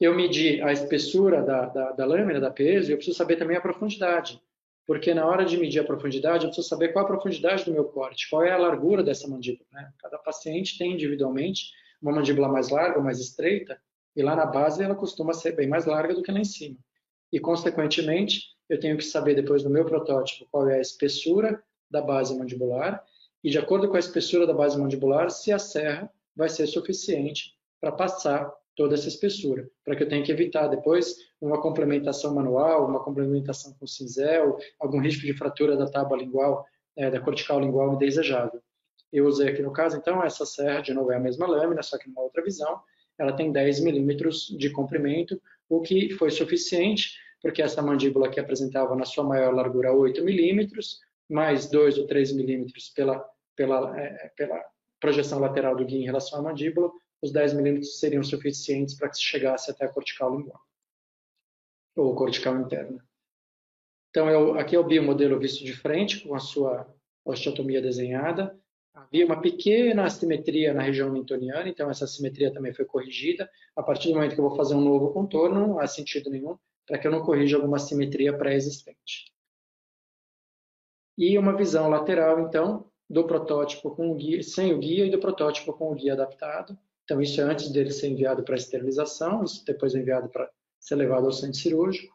[0.00, 3.60] Eu medi a espessura da, da, da lâmina, da peso, eu preciso saber também a
[3.60, 4.40] profundidade,
[4.86, 7.84] porque na hora de medir a profundidade, eu preciso saber qual a profundidade do meu
[7.84, 9.66] corte, qual é a largura dessa mandíbula.
[9.72, 9.92] Né?
[9.98, 13.80] Cada paciente tem individualmente uma mandíbula mais larga mais estreita,
[14.14, 16.76] e lá na base ela costuma ser bem mais larga do que lá em cima.
[17.32, 22.00] E, consequentemente, eu tenho que saber depois do meu protótipo qual é a espessura da
[22.00, 23.04] base mandibular
[23.42, 27.54] e, de acordo com a espessura da base mandibular, se a serra vai ser suficiente
[27.80, 32.86] para passar toda essa espessura, para que eu tenha que evitar depois uma complementação manual,
[32.86, 36.64] uma complementação com cinzel, algum risco de fratura da tábua lingual,
[36.96, 38.62] é, da cortical lingual indesejável.
[39.12, 41.98] Eu usei aqui no caso, então, essa serra, de novo, é a mesma lâmina, só
[41.98, 42.80] que numa outra visão,
[43.18, 48.94] ela tem 10 milímetros de comprimento, o que foi suficiente, porque essa mandíbula aqui apresentava
[48.94, 54.64] na sua maior largura 8 milímetros, mais 2 ou 3 milímetros pela, pela, é, pela
[55.00, 56.92] projeção lateral do guia em relação à mandíbula,
[57.22, 60.60] os 10 milímetros seriam suficientes para que se chegasse até a cortical lingual,
[61.96, 63.04] ou cortical interna.
[64.10, 66.92] Então, eu, aqui é o biomodelo visto de frente, com a sua
[67.24, 68.58] osteotomia desenhada.
[68.94, 73.48] Havia uma pequena assimetria na região mentoniana, então essa assimetria também foi corrigida.
[73.76, 76.56] A partir do momento que eu vou fazer um novo contorno, não há sentido nenhum
[76.86, 79.30] para que eu não corrija alguma assimetria pré-existente
[81.18, 85.18] e uma visão lateral, então, do protótipo com o guia, sem o guia e do
[85.18, 86.78] protótipo com o guia adaptado.
[87.08, 90.46] Então, isso é antes dele ser enviado para esterilização, isso depois é enviado para
[90.78, 92.14] ser levado ao centro cirúrgico.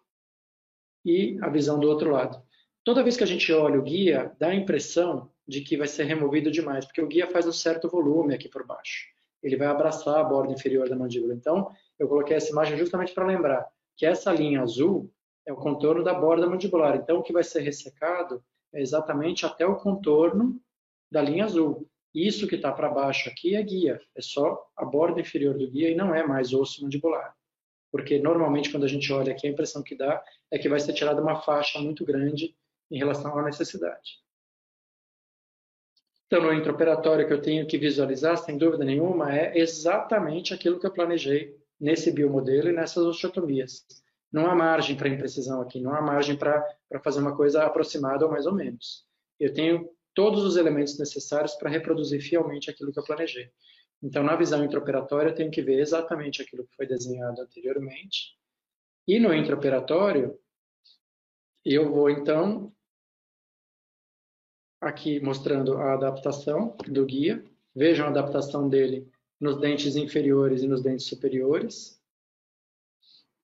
[1.04, 2.40] E a visão do outro lado.
[2.84, 6.04] Toda vez que a gente olha o guia, dá a impressão de que vai ser
[6.04, 9.08] removido demais, porque o guia faz um certo volume aqui por baixo.
[9.42, 11.34] Ele vai abraçar a borda inferior da mandíbula.
[11.34, 13.68] Então, eu coloquei essa imagem justamente para lembrar
[13.98, 15.12] que essa linha azul
[15.44, 16.96] é o contorno da borda mandibular.
[16.98, 20.62] Então, o que vai ser ressecado é exatamente até o contorno
[21.12, 21.90] da linha azul.
[22.14, 25.90] Isso que está para baixo aqui é guia, é só a borda inferior do guia
[25.90, 27.36] e não é mais osso mandibular.
[27.92, 30.94] Porque normalmente quando a gente olha aqui, a impressão que dá é que vai ser
[30.94, 32.56] tirada uma faixa muito grande
[32.92, 34.22] em relação à necessidade.
[36.28, 40.88] Então, no intraoperatório que eu tenho que visualizar, sem dúvida nenhuma, é exatamente aquilo que
[40.88, 43.86] eu planejei nesse biomodelo e nessas osteotomias.
[44.32, 46.66] Não há margem para imprecisão aqui, não há margem para
[47.04, 49.06] fazer uma coisa aproximada ou mais ou menos.
[49.40, 53.52] Eu tenho todos os elementos necessários para reproduzir fielmente aquilo que eu planejei.
[54.02, 58.38] Então, na visão intraoperatória, eu tenho que ver exatamente aquilo que foi desenhado anteriormente.
[59.08, 60.38] E no intraoperatório,
[61.64, 62.74] eu vou, então,
[64.82, 67.44] aqui mostrando a adaptação do guia.
[67.74, 69.10] Vejam a adaptação dele
[69.40, 72.02] nos dentes inferiores e nos dentes superiores.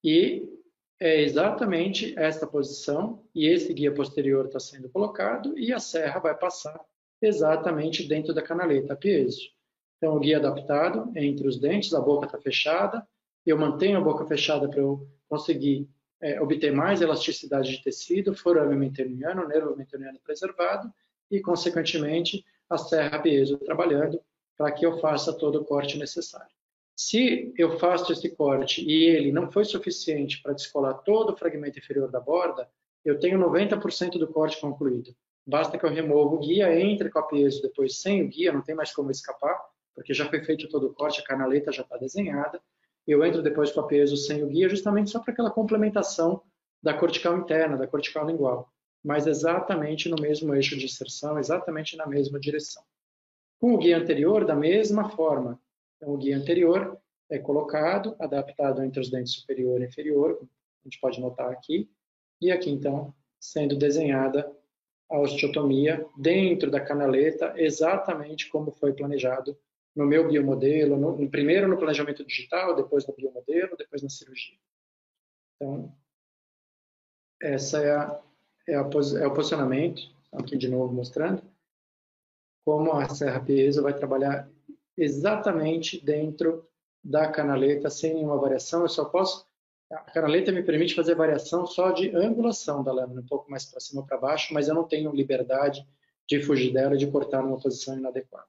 [0.03, 0.59] E
[1.00, 6.38] é exatamente esta posição e esse guia posterior está sendo colocado e a serra vai
[6.38, 6.80] passar
[7.22, 9.50] exatamente dentro da canaleta piezo.
[9.97, 13.06] Então, o guia adaptado entre os dentes, a boca está fechada,
[13.45, 15.89] eu mantenho a boca fechada para eu conseguir
[16.22, 20.91] é, obter mais elasticidade de tecido, forame mentoniano, nervo mentoniano preservado
[21.32, 24.22] e, consequentemente, a serra piezo trabalhando
[24.58, 26.59] para que eu faça todo o corte necessário.
[27.02, 31.80] Se eu faço esse corte e ele não foi suficiente para descolar todo o fragmento
[31.80, 32.70] inferior da borda,
[33.06, 35.16] eu tenho 90% do corte concluído.
[35.47, 38.62] Basta que eu remova o guia, entre com a piezo depois sem o guia, não
[38.62, 39.58] tem mais como escapar,
[39.95, 42.62] porque já foi feito todo o corte, a canaleta já está desenhada.
[43.08, 46.43] Eu entro depois com a piezo sem o guia, justamente só para aquela complementação
[46.84, 48.70] da cortical interna, da cortical lingual,
[49.02, 52.84] mas exatamente no mesmo eixo de inserção, exatamente na mesma direção.
[53.58, 55.58] Com o guia anterior, da mesma forma,
[56.00, 56.97] então, o guia anterior
[57.30, 61.91] é colocado, adaptado entre os dentes superior e inferior, a gente pode notar aqui,
[62.41, 64.50] e aqui, então, sendo desenhada
[65.10, 69.58] a osteotomia dentro da canaleta, exatamente como foi planejado
[69.93, 74.58] no meu biomodelo, no, primeiro no planejamento digital, depois no biomodelo, depois na cirurgia.
[75.56, 75.93] Então,
[77.41, 78.22] essa é, a,
[78.68, 81.43] é, a, é o posicionamento, aqui de novo mostrando,
[82.64, 84.50] como a serra piezo vai trabalhar
[85.02, 86.68] exatamente dentro
[87.04, 88.82] da canaleta, sem nenhuma variação.
[88.82, 89.47] Eu só posso.
[89.91, 93.80] A canaleta me permite fazer variação só de angulação da lâmina, um pouco mais para
[93.80, 95.88] cima ou para baixo, mas eu não tenho liberdade
[96.28, 98.45] de fugir dela e de cortar numa posição inadequada.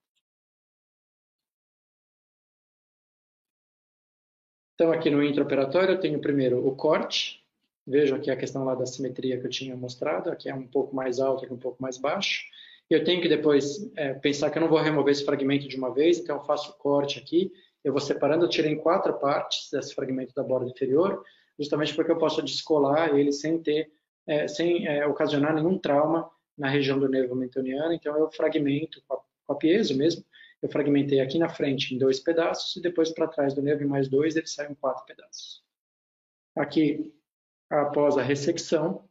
[4.74, 7.42] Então, aqui no intraoperatório, eu tenho primeiro o corte.
[7.86, 10.30] Vejam aqui a questão lá da simetria que eu tinha mostrado.
[10.30, 12.44] Aqui é um pouco mais alto, aqui um pouco mais baixo.
[12.90, 15.94] Eu tenho que depois é, pensar que eu não vou remover esse fragmento de uma
[15.94, 17.52] vez, então eu faço o corte aqui,
[17.84, 21.24] eu vou separando, eu tirei em quatro partes desse fragmento da borda inferior,
[21.56, 23.92] justamente porque eu posso descolar ele sem ter,
[24.26, 26.28] é, sem é, ocasionar nenhum trauma
[26.58, 30.24] na região do nervo mentoniano, então eu fragmento com a, com a piezo mesmo,
[30.60, 33.86] eu fragmentei aqui na frente em dois pedaços e depois para trás do nervo em
[33.86, 35.62] mais dois, ele sai em quatro pedaços.
[36.56, 37.14] Aqui,
[37.70, 39.08] após a ressecção,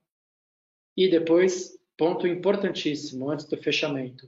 [0.96, 4.26] e depois Ponto importantíssimo antes do fechamento.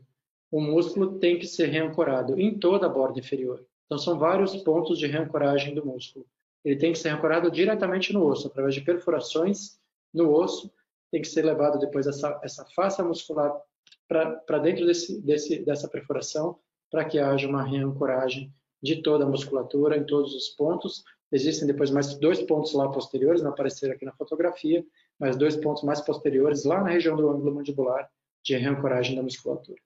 [0.52, 3.66] O músculo tem que ser reancorado em toda a borda inferior.
[3.86, 6.26] Então, são vários pontos de reancoragem do músculo.
[6.66, 9.80] Ele tem que ser reancorado diretamente no osso, através de perfurações
[10.14, 10.70] no osso.
[11.10, 13.58] Tem que ser levado depois essa, essa face muscular
[14.06, 16.60] para dentro desse, desse, dessa perfuração,
[16.92, 18.54] para que haja uma reancoragem
[18.84, 21.06] de toda a musculatura em todos os pontos.
[21.32, 24.86] Existem depois mais dois pontos lá posteriores, não apareceram aqui na fotografia,
[25.22, 28.10] mas dois pontos mais posteriores, lá na região do ângulo mandibular,
[28.44, 29.80] de reancoragem da musculatura.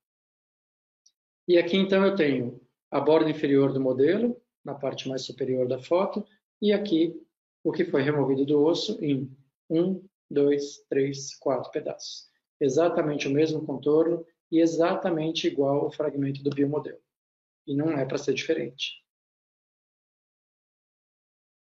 [1.46, 5.78] E aqui, então, eu tenho a borda inferior do modelo, na parte mais superior da
[5.78, 6.26] foto,
[6.62, 7.22] e aqui
[7.66, 9.30] o que foi removido do osso em
[9.70, 12.30] um, dois, três, quatro pedaços.
[12.58, 17.02] Exatamente o mesmo contorno e exatamente igual ao fragmento do biomodelo.
[17.68, 19.05] E não é para ser diferente.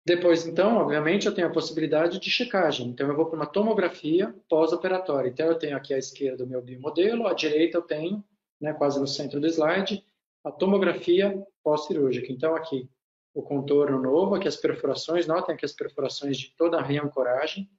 [0.09, 2.89] Depois, então, obviamente, eu tenho a possibilidade de checagem.
[2.89, 5.29] Então, eu vou para uma tomografia pós-operatória.
[5.29, 8.25] Então, eu tenho aqui à esquerda o meu biomodelo, à direita eu tenho,
[8.59, 10.03] né, quase no centro do slide,
[10.43, 12.33] a tomografia pós-cirúrgica.
[12.33, 12.89] Então, aqui
[13.35, 17.71] o contorno novo, aqui as perfurações, notem aqui as perfurações de toda a reancoragem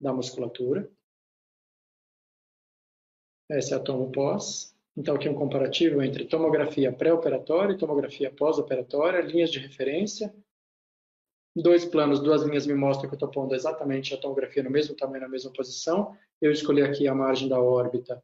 [0.00, 0.90] da musculatura.
[3.48, 4.76] Essa é a tomo pós.
[4.96, 10.34] Então, aqui um comparativo entre tomografia pré-operatória e tomografia pós-operatória, linhas de referência,
[11.62, 14.94] dois planos, duas linhas me mostram que eu estou pondo exatamente a tomografia no mesmo
[14.94, 16.14] tamanho, na mesma posição.
[16.40, 18.22] Eu escolhi aqui a margem da órbita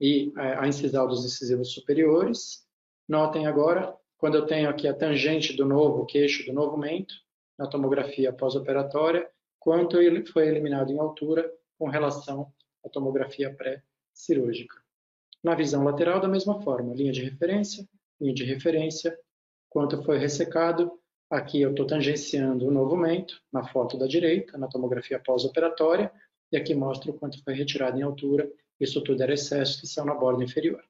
[0.00, 2.66] e é, a incisal dos incisivos superiores.
[3.08, 7.14] Notem agora, quando eu tenho aqui a tangente do novo queixo do novo mento,
[7.58, 12.52] na tomografia pós-operatória, quanto ele foi eliminado em altura com relação
[12.84, 14.76] à tomografia pré-cirúrgica.
[15.42, 17.88] Na visão lateral, da mesma forma, linha de referência,
[18.20, 19.18] linha de referência,
[19.68, 20.92] quanto foi ressecado,
[21.30, 26.10] Aqui eu estou tangenciando o novo mento, na foto da direita, na tomografia pós-operatória,
[26.50, 28.50] e aqui mostra o quanto foi retirado em altura.
[28.80, 30.82] Isso tudo era excesso que são na borda inferior.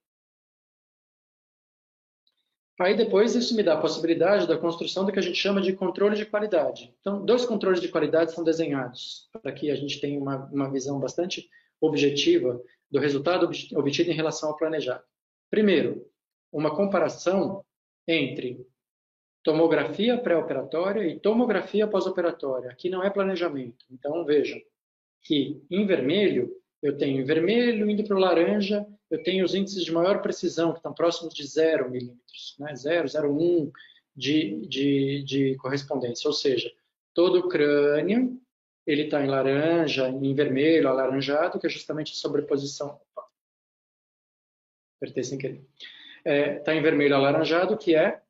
[2.80, 5.72] Aí depois isso me dá a possibilidade da construção do que a gente chama de
[5.72, 6.95] controle de qualidade.
[7.01, 11.01] Então, dois controles de qualidade são desenhados para que a gente tenha uma, uma visão
[11.01, 15.03] bastante objetiva do resultado obtido em relação ao planejado.
[15.51, 16.09] Primeiro,
[16.53, 17.64] uma comparação
[18.07, 18.64] entre
[19.43, 22.70] tomografia pré-operatória e tomografia pós-operatória.
[22.70, 23.84] Aqui não é planejamento.
[23.91, 24.61] Então, vejam
[25.22, 26.51] que em vermelho,
[26.82, 30.72] eu tenho em vermelho indo para o laranja, eu tenho os índices de maior precisão,
[30.72, 32.72] que estão próximos de 0 milímetros, né?
[32.72, 33.70] 0,01
[34.14, 36.28] de, de, de correspondência.
[36.28, 36.70] Ou seja,
[37.14, 38.41] todo o crânio
[38.86, 42.99] ele está em laranja, em vermelho, alaranjado, que é justamente sobreposição.
[43.12, 43.28] Opa.
[44.97, 45.62] Apertei sem querer.
[46.18, 48.22] Está é, tá em vermelho alaranjado, que é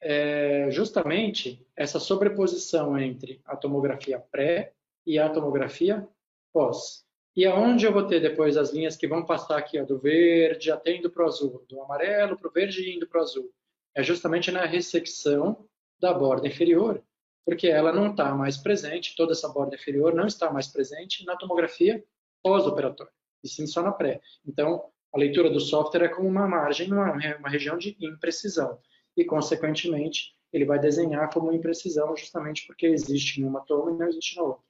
[0.00, 4.72] é justamente essa sobreposição entre a tomografia pré
[5.06, 6.06] e a tomografia
[6.52, 7.04] pós.
[7.34, 10.70] E aonde eu vou ter depois as linhas que vão passar aqui, ó, do verde
[10.70, 13.52] até indo para o azul, do amarelo para o verde e indo para o azul?
[13.94, 15.64] É justamente na ressecção
[16.00, 17.02] da borda inferior,
[17.44, 21.36] porque ela não está mais presente, toda essa borda inferior não está mais presente na
[21.36, 22.04] tomografia
[22.42, 24.20] pós-operatória, e sim só na pré.
[24.46, 28.78] Então, a leitura do software é como uma margem, uma, uma região de imprecisão,
[29.18, 34.06] e, consequentemente, ele vai desenhar como imprecisão justamente porque existe em uma toma e não
[34.06, 34.64] existe na outra.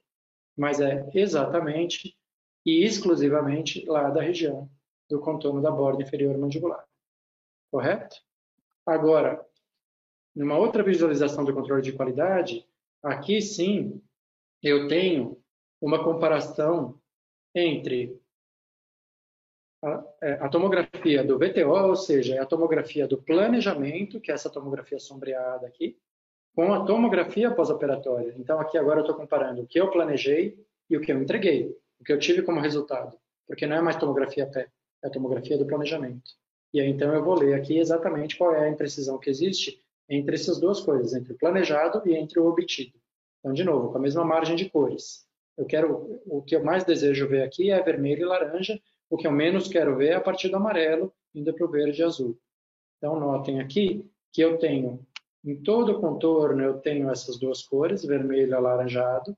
[0.57, 2.17] Mas é exatamente
[2.65, 4.67] e exclusivamente lá da região
[5.07, 6.83] do contorno da borda inferior mandibular.
[7.71, 8.17] Correto?
[8.85, 9.45] Agora,
[10.35, 12.67] numa outra visualização do controle de qualidade,
[13.03, 14.01] aqui sim
[14.63, 15.39] eu tenho
[15.79, 16.99] uma comparação
[17.53, 18.18] entre
[19.81, 24.49] a, é, a, tomografia do VTO, ou seja, a tomografia do planejamento, que é essa
[24.49, 25.97] tomografia sombreada aqui,
[26.55, 28.33] com a tomografia pós-operatória.
[28.37, 30.57] Então, aqui agora eu estou comparando o que eu planejei
[30.89, 33.17] e o que eu entreguei, o que eu tive como resultado,
[33.47, 34.67] porque não é mais tomografia pé,
[35.03, 36.31] é a tomografia do planejamento.
[36.73, 40.35] E aí, então, eu vou ler aqui exatamente qual é a imprecisão que existe entre
[40.35, 42.99] essas duas coisas, entre o planejado e entre o obtido.
[43.39, 45.25] Então, de novo, com a mesma margem de cores.
[45.57, 48.79] Eu quero, o que eu mais desejo ver aqui é vermelho e laranja,
[49.09, 52.01] o que eu menos quero ver é a partir do amarelo indo para o verde
[52.01, 52.37] e azul.
[52.97, 55.05] Então, notem aqui que eu tenho,
[55.43, 59.35] em todo o contorno, eu tenho essas duas cores, vermelho e alaranjado.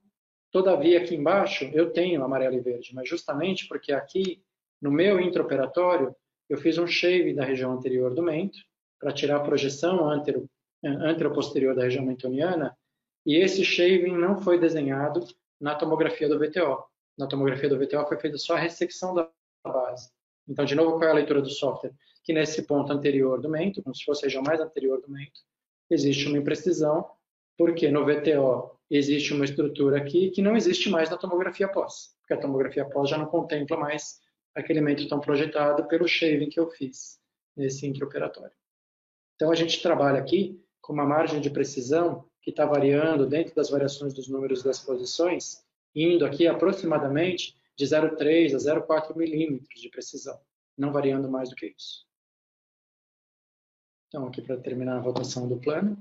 [0.50, 4.42] Todavia, aqui embaixo, eu tenho amarelo e verde, mas justamente porque aqui,
[4.80, 6.14] no meu intraoperatório,
[6.48, 8.58] eu fiz um shave da região anterior do mento,
[9.00, 10.48] para tirar a projeção antero,
[10.84, 12.76] antero-posterior da região mentoniana,
[13.24, 15.24] e esse shaving não foi desenhado
[15.60, 16.84] na tomografia do VTO.
[17.16, 19.28] Na tomografia do VTO foi feita só a ressecção da
[19.70, 20.10] base.
[20.48, 21.92] Então, de novo, qual é a leitura do software?
[22.24, 25.40] Que nesse ponto anterior do mento, como se fosse a região mais anterior do mento,
[25.90, 27.08] existe uma imprecisão,
[27.56, 32.34] porque no VTO existe uma estrutura aqui que não existe mais na tomografia pós, porque
[32.34, 34.20] a tomografia pós já não contempla mais
[34.54, 37.18] aquele mento tão projetado pelo shaving que eu fiz
[37.56, 38.54] nesse intraoperatório.
[39.36, 43.70] Então, a gente trabalha aqui com uma margem de precisão que está variando dentro das
[43.70, 50.40] variações dos números das posições, indo aqui aproximadamente de 0,3 a 0,4 milímetros de precisão,
[50.76, 52.06] não variando mais do que isso.
[54.08, 55.96] Então, aqui para terminar a rotação do plano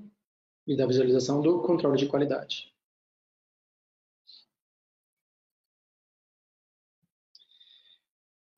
[0.68, 2.72] e da visualização do controle de qualidade.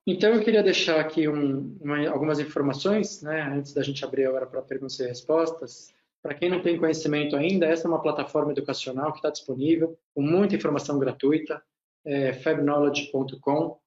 [0.06, 4.46] Então, eu queria deixar aqui um, uma, algumas informações, né, antes da gente abrir agora
[4.46, 5.94] para perguntas e respostas.
[6.22, 10.22] Para quem não tem conhecimento ainda, essa é uma plataforma educacional que está disponível, com
[10.22, 11.64] muita informação gratuita
[12.06, 13.78] é, fabknowledge.com.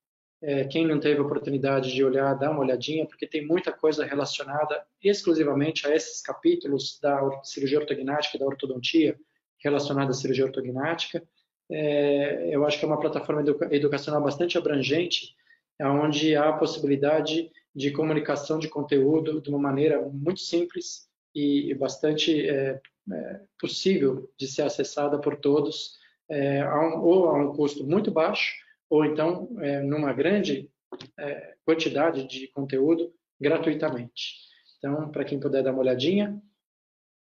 [0.42, 4.04] É, quem não teve a oportunidade de olhar, dá uma olhadinha, porque tem muita coisa
[4.04, 9.18] relacionada exclusivamente a esses capítulos da cirurgia ortognática da ortodontia
[9.62, 11.22] relacionada à cirurgia ortognática.
[11.70, 15.34] É, eu acho que é uma plataforma educacional bastante abrangente,
[15.80, 22.48] onde há a possibilidade de comunicação de conteúdo de uma maneira muito simples e bastante
[22.48, 22.80] é,
[23.12, 25.98] é, possível de ser acessada por todos
[26.28, 28.54] é, a um, ou a um custo muito baixo,
[28.88, 30.70] ou então é, numa grande
[31.18, 34.46] é, quantidade de conteúdo gratuitamente.
[34.78, 36.40] Então, para quem puder dar uma olhadinha,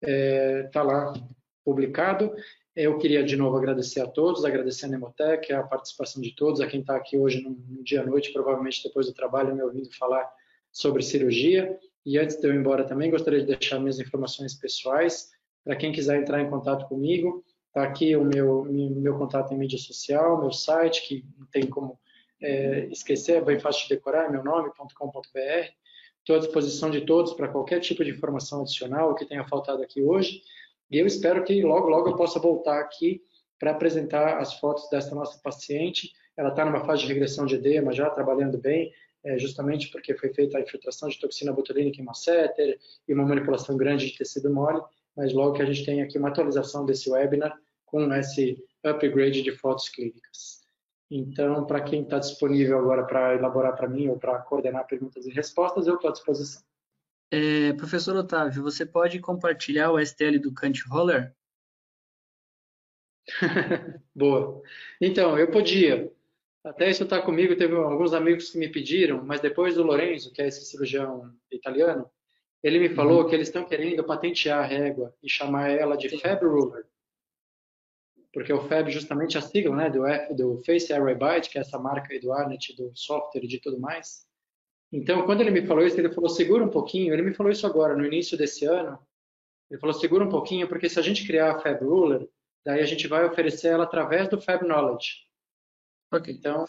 [0.01, 1.13] está é, lá
[1.65, 2.35] publicado.
[2.75, 6.67] Eu queria de novo agradecer a todos, agradecer a Nemotec, a participação de todos, a
[6.67, 10.29] quem está aqui hoje no, dia à noite, provavelmente depois do trabalho, me ouvindo falar
[10.73, 11.79] sobre cirurgia.
[12.05, 15.31] E antes de eu ir embora também, gostaria de deixar minhas informações pessoais.
[15.63, 19.79] Para quem quiser entrar em contato comigo, Está aqui o meu, meu contato em mídia
[19.79, 21.99] social, meu site, que não tem como
[22.39, 25.73] é, esquecer, é bem fácil de decorar, é meu nome.com.br.
[26.19, 30.03] Estou à disposição de todos para qualquer tipo de informação adicional que tenha faltado aqui
[30.03, 30.43] hoje.
[30.91, 33.23] E eu espero que logo, logo eu possa voltar aqui
[33.59, 36.13] para apresentar as fotos dessa nossa paciente.
[36.37, 38.93] Ela está numa fase de regressão de edema, já trabalhando bem,
[39.25, 43.79] é, justamente porque foi feita a infiltração de toxina botulínica em masseter e uma manipulação
[43.79, 44.83] grande de tecido mole
[45.17, 49.53] mas logo que a gente tem aqui uma atualização desse webinar com esse upgrade de
[49.53, 50.63] fotos clínicas.
[51.11, 55.31] Então, para quem está disponível agora para elaborar para mim ou para coordenar perguntas e
[55.31, 56.63] respostas, eu estou à disposição.
[57.31, 61.35] É, professor Otávio, você pode compartilhar o STL do Kant Roller?
[64.15, 64.63] Boa.
[65.01, 66.11] Então, eu podia.
[66.65, 70.41] Até isso está comigo, teve alguns amigos que me pediram, mas depois do Lorenzo, que
[70.41, 72.09] é esse cirurgião italiano,
[72.63, 73.29] ele me falou uhum.
[73.29, 76.87] que eles estão querendo patentear a régua e chamar ela de Fab Ruler.
[78.33, 81.59] Porque o Fab justamente é a sigla né, do, F, do Face Array Byte, que
[81.59, 84.27] é essa marca aí do Arnet, do software e de tudo mais.
[84.91, 87.13] Então, quando ele me falou isso, ele falou, segura um pouquinho.
[87.13, 88.99] Ele me falou isso agora, no início desse ano.
[89.71, 92.29] Ele falou, segura um pouquinho, porque se a gente criar a Fab Ruler,
[92.65, 95.27] daí a gente vai oferecer ela através do Fab Knowledge.
[96.13, 96.33] Ok.
[96.33, 96.65] Então,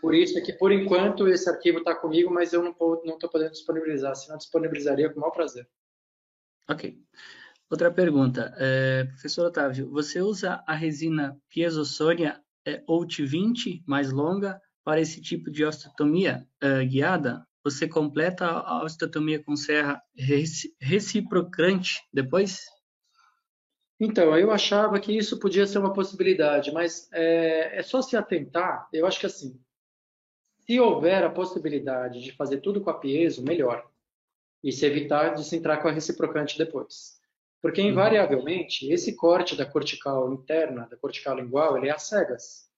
[0.00, 3.52] por isso é que, por enquanto, esse arquivo está comigo, mas eu não estou podendo
[3.52, 5.68] disponibilizar, senão disponibilizaria com o maior prazer.
[6.68, 6.98] Ok.
[7.70, 8.54] Outra pergunta.
[8.56, 15.50] É, professor Otávio, você usa a resina Piezo-Sônia é, OUT20 mais longa para esse tipo
[15.50, 17.46] de osteotomia é, guiada?
[17.62, 20.00] Você completa a osteotomia com serra
[20.80, 22.60] reciprocante depois?
[24.00, 28.88] Então, eu achava que isso podia ser uma possibilidade, mas é, é só se atentar.
[28.92, 29.60] Eu acho que assim,
[30.68, 33.90] se houver a possibilidade de fazer tudo com a piezo, melhor.
[34.62, 37.18] E se evitar de se entrar com a reciprocante depois.
[37.62, 37.88] Porque, uhum.
[37.88, 42.68] invariavelmente, esse corte da cortical interna, da cortical lingual, ele é às cegas.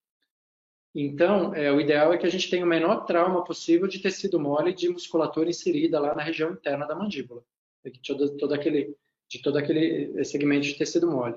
[0.95, 4.39] Então, é, o ideal é que a gente tenha o menor trauma possível de tecido
[4.39, 7.43] mole de musculatura inserida lá na região interna da mandíbula.
[7.83, 8.95] De todo, todo aquele,
[9.27, 11.35] de todo aquele segmento de tecido mole.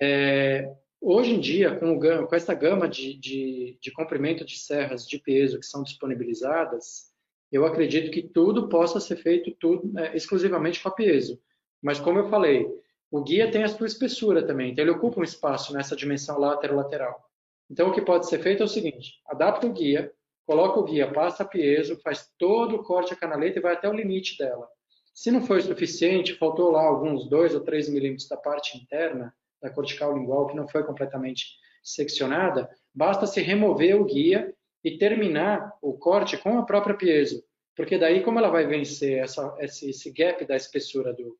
[0.00, 0.74] É,
[1.06, 5.60] Hoje em dia, com, com essa gama de, de, de, comprimento de serras de peso
[5.60, 7.12] que são disponibilizadas,
[7.52, 11.38] eu acredito que tudo possa ser feito tudo, é, exclusivamente com a peso.
[11.82, 12.66] Mas, como eu falei,
[13.10, 17.22] o guia tem a sua espessura também, então ele ocupa um espaço nessa dimensão lateral-lateral.
[17.70, 20.10] Então, o que pode ser feito é o seguinte: adapta o guia,
[20.46, 23.86] coloca o guia, passa a piezo, faz todo o corte a canaleta e vai até
[23.86, 24.66] o limite dela.
[25.12, 29.34] Se não foi suficiente, faltou lá alguns 2 ou 3 milímetros da parte interna,
[29.64, 34.54] da cortical lingual que não foi completamente seccionada, basta se remover o guia
[34.84, 37.42] e terminar o corte com a própria piezo,
[37.74, 41.38] porque daí como ela vai vencer essa, esse, esse gap da espessura do,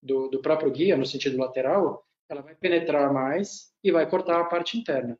[0.00, 4.44] do, do próprio guia no sentido lateral, ela vai penetrar mais e vai cortar a
[4.44, 5.18] parte interna.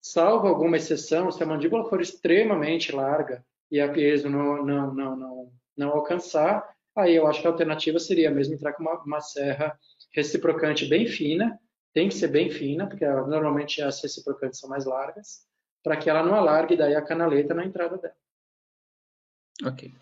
[0.00, 5.16] Salvo alguma exceção, se a mandíbula for extremamente larga e a piezo não, não, não,
[5.16, 6.66] não, não alcançar,
[6.96, 9.78] aí eu acho que a alternativa seria mesmo entrar com uma, uma serra
[10.14, 11.60] reciprocante bem fina,
[11.96, 15.48] tem que ser bem fina, porque normalmente as reciprocantes são mais largas,
[15.82, 18.14] para que ela não alargue daí a canaleta na entrada dela.
[19.64, 19.94] Ok.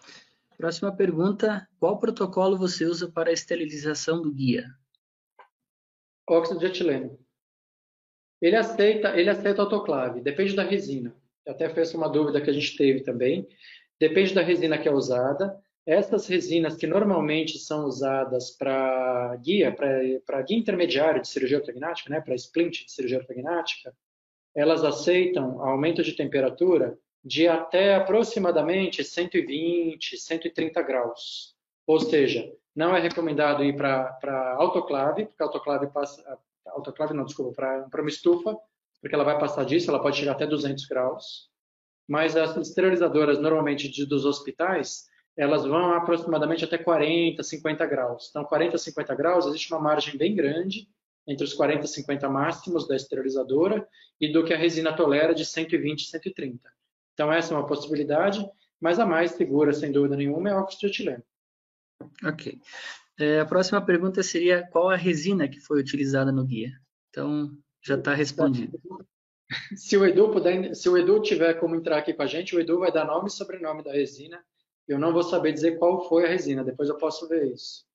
[0.57, 4.66] Próxima pergunta: qual protocolo você usa para a esterilização do guia?
[6.28, 7.16] Óxido de etileno.
[8.42, 11.14] Ele aceita, ele aceita autoclave, depende da resina.
[11.47, 13.47] Até foi essa uma dúvida que a gente teve também.
[14.01, 15.57] Depende da resina que é usada.
[15.87, 19.70] Essas resinas que normalmente são usadas para guia,
[20.24, 23.95] para guia intermediário de cirurgia ortognática, né, para splint de cirurgia ortognática,
[24.55, 31.55] elas aceitam aumento de temperatura de até aproximadamente 120, 130 graus.
[31.87, 38.01] Ou seja, não é recomendado ir para autoclave, porque autoclave passa, autoclave não, desculpa, para
[38.01, 38.57] uma estufa,
[39.01, 41.51] porque ela vai passar disso, ela pode chegar até 200 graus.
[42.09, 45.07] Mas as esterilizadoras, normalmente de, dos hospitais,
[45.37, 48.28] elas vão aproximadamente até 40, 50 graus.
[48.30, 50.89] Então, 40, 50 graus, existe uma margem bem grande
[51.26, 53.87] entre os 40 e 50 máximos da esterilizadora
[54.20, 56.70] e do que a resina tolera de 120 130.
[57.14, 58.47] Então, essa é uma possibilidade,
[58.80, 61.24] mas a mais segura, sem dúvida nenhuma, é o óxido de etileno.
[62.24, 62.61] Ok.
[63.18, 66.72] É, a próxima pergunta seria qual a resina que foi utilizada no guia?
[67.11, 67.51] Então,
[67.82, 68.78] já está respondido.
[69.76, 72.61] Se o Edu puder, se o Edu tiver como entrar aqui com a gente, o
[72.61, 74.43] Edu vai dar nome e sobrenome da resina
[74.87, 77.87] eu não vou saber dizer qual foi a resina, depois eu posso ver isso.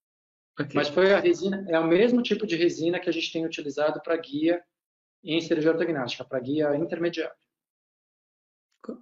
[0.59, 0.73] Okay.
[0.75, 4.01] Mas foi a resina, é o mesmo tipo de resina que a gente tem utilizado
[4.01, 4.61] para guia
[5.23, 7.35] em cirurgia ortognática, para guia intermediária.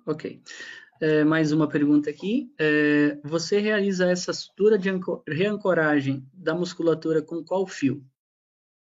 [0.06, 0.42] Ok.
[1.00, 2.52] É, mais uma pergunta aqui.
[2.60, 4.90] É, você realiza essa sutura de
[5.28, 8.04] reancoragem da musculatura com qual fio?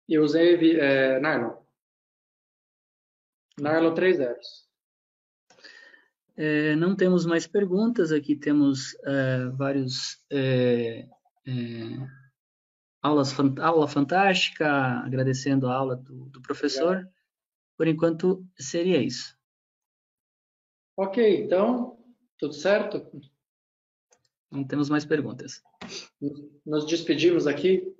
[0.08, 1.56] Eu usei é, nylon.
[3.58, 4.68] Nylon 3 zeros.
[6.36, 11.08] É, não temos mais perguntas, aqui temos é, vários é,
[11.46, 11.52] é
[13.00, 14.68] aulas, aula fantástica,
[15.04, 16.96] agradecendo a aula do, do professor.
[16.96, 17.14] Obrigado.
[17.76, 19.36] Por enquanto, seria isso.
[20.96, 21.98] Ok, então,
[22.38, 23.04] tudo certo?
[24.50, 25.60] Não temos mais perguntas.
[26.64, 27.94] Nos despedimos aqui?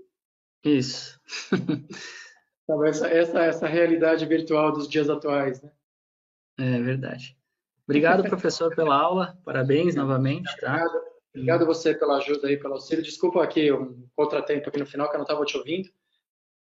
[0.64, 1.20] Isso.
[2.66, 5.70] Tá essa, essa, essa realidade virtual dos dias atuais, né?
[6.58, 7.36] É verdade.
[7.86, 9.38] Obrigado, professor, pela aula.
[9.44, 10.44] Parabéns novamente.
[10.60, 10.74] Tá?
[10.74, 11.14] Obrigado.
[11.34, 13.02] Obrigado você pela ajuda aí, pelo auxílio.
[13.02, 15.88] Desculpa aqui um contratempo aqui no final que eu não estava te ouvindo.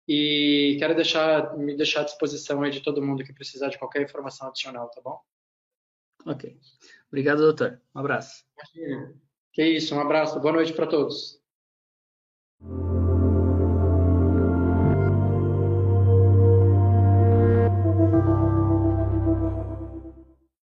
[0.07, 4.01] E quero deixar, me deixar à disposição aí de todo mundo que precisar de qualquer
[4.01, 5.19] informação adicional, tá bom?
[6.25, 6.57] Ok.
[7.07, 7.79] Obrigado, doutor.
[7.95, 8.43] Um abraço.
[9.53, 10.39] Que isso, um abraço.
[10.39, 11.39] Boa noite para todos.